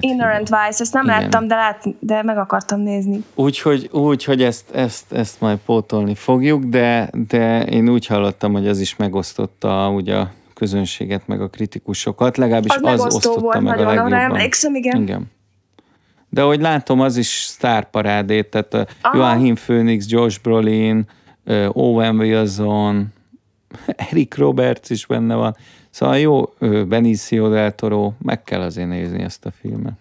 [0.01, 0.67] Ignorant hiba.
[0.67, 1.21] Vice, ezt nem Igen.
[1.21, 3.25] láttam, de, lát, de meg akartam nézni.
[3.35, 8.69] Úgyhogy úgy, hogy ezt, ezt, ezt majd pótolni fogjuk, de, de én úgy hallottam, hogy
[8.69, 13.77] az is megosztotta ugye a közönséget, meg a kritikusokat, legalábbis az, az osztotta volt meg
[13.77, 14.19] nagyon, a legjobban.
[14.19, 15.03] emlékszem, igen.
[15.03, 15.31] igen.
[16.29, 21.09] De ahogy látom, az is sztárparádét, tehát Joachim Phoenix, Josh Brolin,
[21.73, 23.13] Owen Wilson,
[24.11, 25.57] Eric Roberts is benne van.
[25.91, 26.55] Szóval jó,
[26.85, 29.99] Benicio del Toro, meg kell azért nézni ezt a filmet.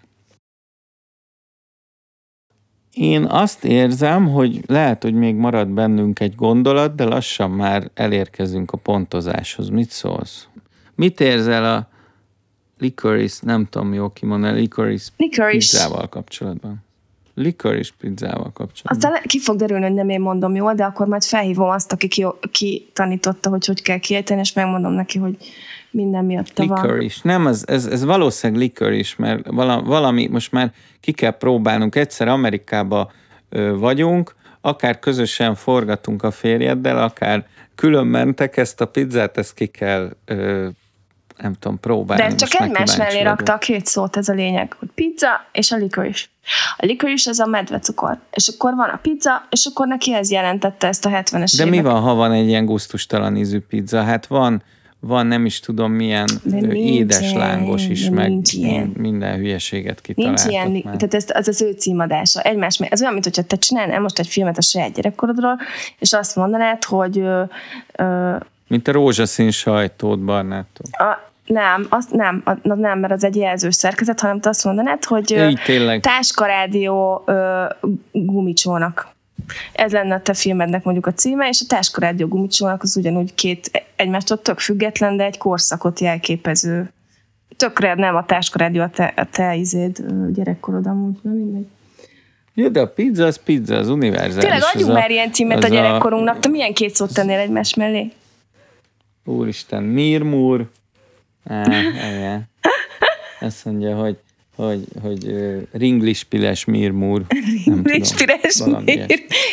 [2.94, 8.72] Én azt érzem, hogy lehet, hogy még marad bennünk egy gondolat, de lassan már elérkezünk
[8.72, 9.70] a pontozáshoz.
[9.70, 10.48] Mit szólsz?
[10.96, 11.88] Mit érzel a
[12.78, 15.58] licorice, nem tudom jól kimondani, licorice, licorice.
[15.58, 16.86] pizzával kapcsolatban?
[17.40, 18.96] Licorice pizzával kapcsolatban.
[19.12, 22.08] Aztán ki fog derülni, hogy nem én mondom jól, de akkor majd felhívom azt, aki
[22.08, 25.38] ki, ki tanította, hogy hogy kell kiejteni, és megmondom neki, hogy
[25.92, 26.68] minden miatt van.
[26.68, 27.20] Licorice.
[27.24, 29.48] Nem, ez, ez, ez valószínűleg licorice, mert
[29.86, 31.96] valami, most már ki kell próbálnunk.
[31.96, 33.12] Egyszer Amerikába
[33.76, 40.16] vagyunk, akár közösen forgatunk a férjeddel, akár külön mentek, ezt a pizzát, ezt ki kell
[40.26, 40.68] ö,
[41.38, 42.24] nem tudom, próbálni.
[42.24, 45.76] De csak egymás mellé rakta a két szót, ez a lényeg, hogy pizza és a
[45.76, 46.26] licorice.
[46.78, 50.88] A licorice az a medvecukor, és akkor van a pizza, és akkor neki ez jelentette
[50.88, 51.70] ezt a 70-es De évek.
[51.76, 54.04] mi van, ha van egy ilyen gusztustalan ízű pizza?
[54.04, 54.64] Hát van,
[55.00, 56.28] van nem is tudom milyen
[56.74, 58.94] édes lángos is, meg ilyen.
[58.98, 60.96] minden hülyeséget kitaláltak Nincs ilyen, már.
[60.96, 62.42] tehát ez, az az ő címadása.
[62.42, 65.60] Egymás, ez olyan, mintha te csinálnál most egy filmet a saját gyerekkorodról,
[66.00, 67.44] és azt mondanád, hogy ö,
[67.96, 68.36] ö,
[68.68, 70.86] mint a rózsaszín sajtót, Barnától.
[70.92, 75.04] A, nem, azt nem, a, nem, mert az egy jelzős szerkezet, hanem te azt mondanád,
[75.04, 76.02] hogy Így, tényleg.
[76.02, 77.64] táskarádió ö,
[78.12, 79.08] gumicsónak.
[79.74, 83.86] Ez lenne a te filmednek mondjuk a címe, és a táskarádió gumicsónak az ugyanúgy két
[83.96, 86.92] egymástól tök független, de egy korszakot jelképező.
[87.58, 91.68] Tökre nem a táskarádió a te, a te izéd, gyerekkorod amúgy, nem mindegy.
[92.54, 94.44] Jó, de a pizza az pizza, az univerzális.
[94.44, 96.40] Tényleg adjunk már ilyen címet a gyerekkorunknak.
[96.40, 98.12] Te milyen két szót tennél egymás mellé?
[99.26, 99.84] Úristen,
[101.48, 101.94] Mirmur.
[102.16, 102.50] igen.
[103.40, 104.18] Azt mondja, hogy
[104.56, 107.22] hogy, hogy uh, ringlispiles mirmur.
[107.66, 109.06] Ringlispiles mir.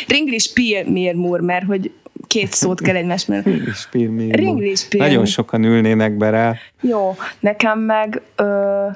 [0.07, 1.91] Ringlispil mirmur, mert hogy
[2.27, 3.45] két szót kell egymás mellett.
[3.45, 4.35] Ringlispil mirmur.
[4.35, 4.99] Ringlispil.
[4.99, 6.55] Nagyon sokan ülnének be rá.
[6.81, 8.87] Jó, nekem meg ö,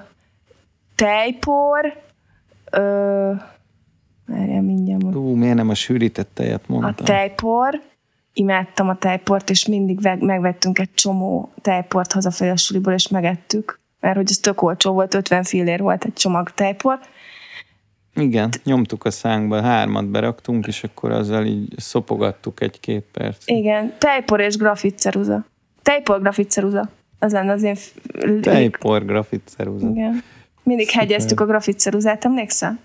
[0.96, 1.94] tejpor,
[2.72, 3.32] ö,
[4.26, 5.16] Várjál, mindjárt.
[5.16, 6.94] Ú, miért nem a sűrített tejet mondtam?
[7.00, 7.82] A tejpor,
[8.40, 14.16] imádtam a tejport, és mindig megvettünk egy csomó tejport hazafelé a suliból, és megettük, mert
[14.16, 17.00] hogy ez tök olcsó volt, 50 fillér volt egy csomag tejpor.
[18.16, 23.48] Igen, nyomtuk a szánkba, hármat beraktunk, és akkor azzal így szopogattuk egy-két perc.
[23.48, 25.46] Igen, tejpor és grafitceruza.
[25.82, 26.90] Tejpor grafitceruza.
[27.20, 27.76] Az lenne az én...
[28.42, 29.90] Tejpor grafitceruza.
[29.90, 30.24] Igen.
[30.64, 31.02] Mindig Szuper.
[31.02, 32.80] hegyeztük a grafitceruzát, emlékszel?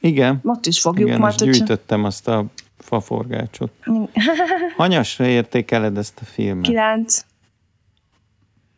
[0.00, 0.38] Igen.
[0.42, 1.34] Most is fogjuk Igen, majd.
[1.34, 2.44] gyűjtöttem azt a
[2.84, 3.70] faforgácsot.
[4.76, 6.64] Hanyasra értékeled ezt a filmet?
[6.64, 7.24] Kilenc.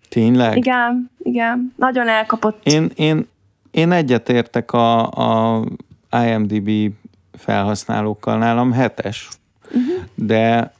[0.09, 0.57] Tényleg?
[0.57, 1.75] Igen, igen.
[1.77, 2.67] Nagyon elkapott.
[2.67, 3.27] Én, én,
[3.71, 5.65] én egyetértek a, a
[6.11, 6.93] IMDb
[7.33, 9.29] felhasználókkal, nálam hetes.
[9.65, 10.05] Uh-huh.
[10.15, 10.75] De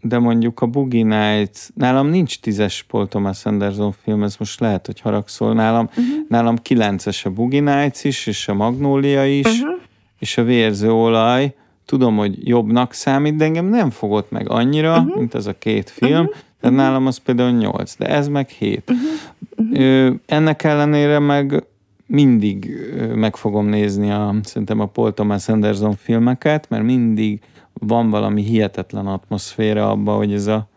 [0.00, 4.86] de mondjuk a Boogie Nights, nálam nincs tízes Paul Thomas Anderson film, ez most lehet,
[4.86, 5.88] hogy haragszol nálam.
[5.88, 6.04] Uh-huh.
[6.28, 9.80] Nálam kilences a Boogie Nights is, és a Magnólia is, uh-huh.
[10.18, 11.54] és a Vérző olaj,
[11.88, 15.16] tudom, hogy jobbnak számít, de engem nem fogott meg annyira, uh-huh.
[15.16, 16.36] mint az a két film, uh-huh.
[16.62, 16.76] uh-huh.
[16.78, 18.90] nálam az például 8, de ez meg 7.
[18.90, 19.72] Uh-huh.
[19.72, 20.14] Uh-huh.
[20.26, 21.64] Ennek ellenére meg
[22.06, 22.70] mindig
[23.14, 27.40] meg fogom nézni a, szerintem a Paul Thomas Anderson filmeket, mert mindig
[27.72, 30.68] van valami hihetetlen atmoszféra abban, hogy ez a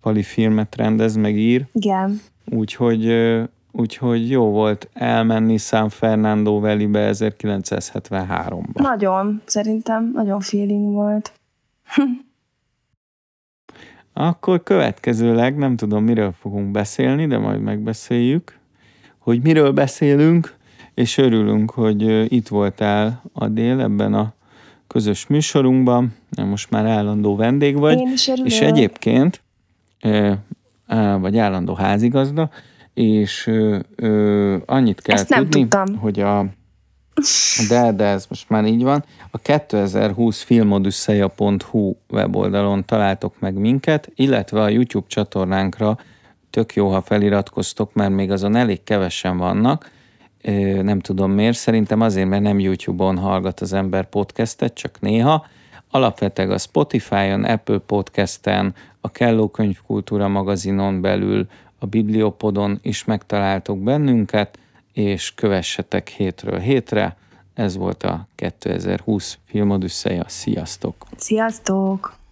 [0.00, 1.66] Pali filmet rendez, meg ír.
[1.72, 2.20] Igen.
[2.50, 3.06] Úgyhogy,
[3.76, 8.82] úgyhogy jó volt elmenni San Fernando Valley-be 1973-ban.
[8.82, 11.32] Nagyon, szerintem nagyon feeling volt.
[14.12, 18.58] Akkor következőleg nem tudom, miről fogunk beszélni, de majd megbeszéljük,
[19.18, 20.54] hogy miről beszélünk,
[20.94, 24.32] és örülünk, hogy itt voltál a dél ebben a
[24.86, 28.02] közös műsorunkban, most már állandó vendég vagy.
[28.44, 29.42] És egyébként,
[31.18, 32.50] vagy állandó házigazda,
[32.94, 33.50] és
[34.66, 35.96] annyit kell Ezt tudni, tudtam.
[35.96, 36.46] hogy a
[37.68, 39.04] de, de ez most már így van.
[39.30, 45.98] A 2020 filmodüsszeja.hu weboldalon találtok meg minket, illetve a YouTube csatornánkra
[46.50, 49.90] tök jó, ha feliratkoztok, mert még azon elég kevesen vannak.
[50.82, 55.46] Nem tudom miért, szerintem azért, mert nem YouTube-on hallgat az ember podcastet, csak néha.
[55.90, 61.46] Alapvetően a Spotify-on, Apple Podcasten, a Kelló Könyvkultúra magazinon belül,
[61.84, 64.58] a Bibliopodon is megtaláltok bennünket,
[64.92, 67.16] és kövessetek hétről hétre.
[67.54, 70.24] Ez volt a 2020 filmodüsszeja.
[70.28, 71.06] Sziasztok!
[71.16, 72.23] Sziasztok!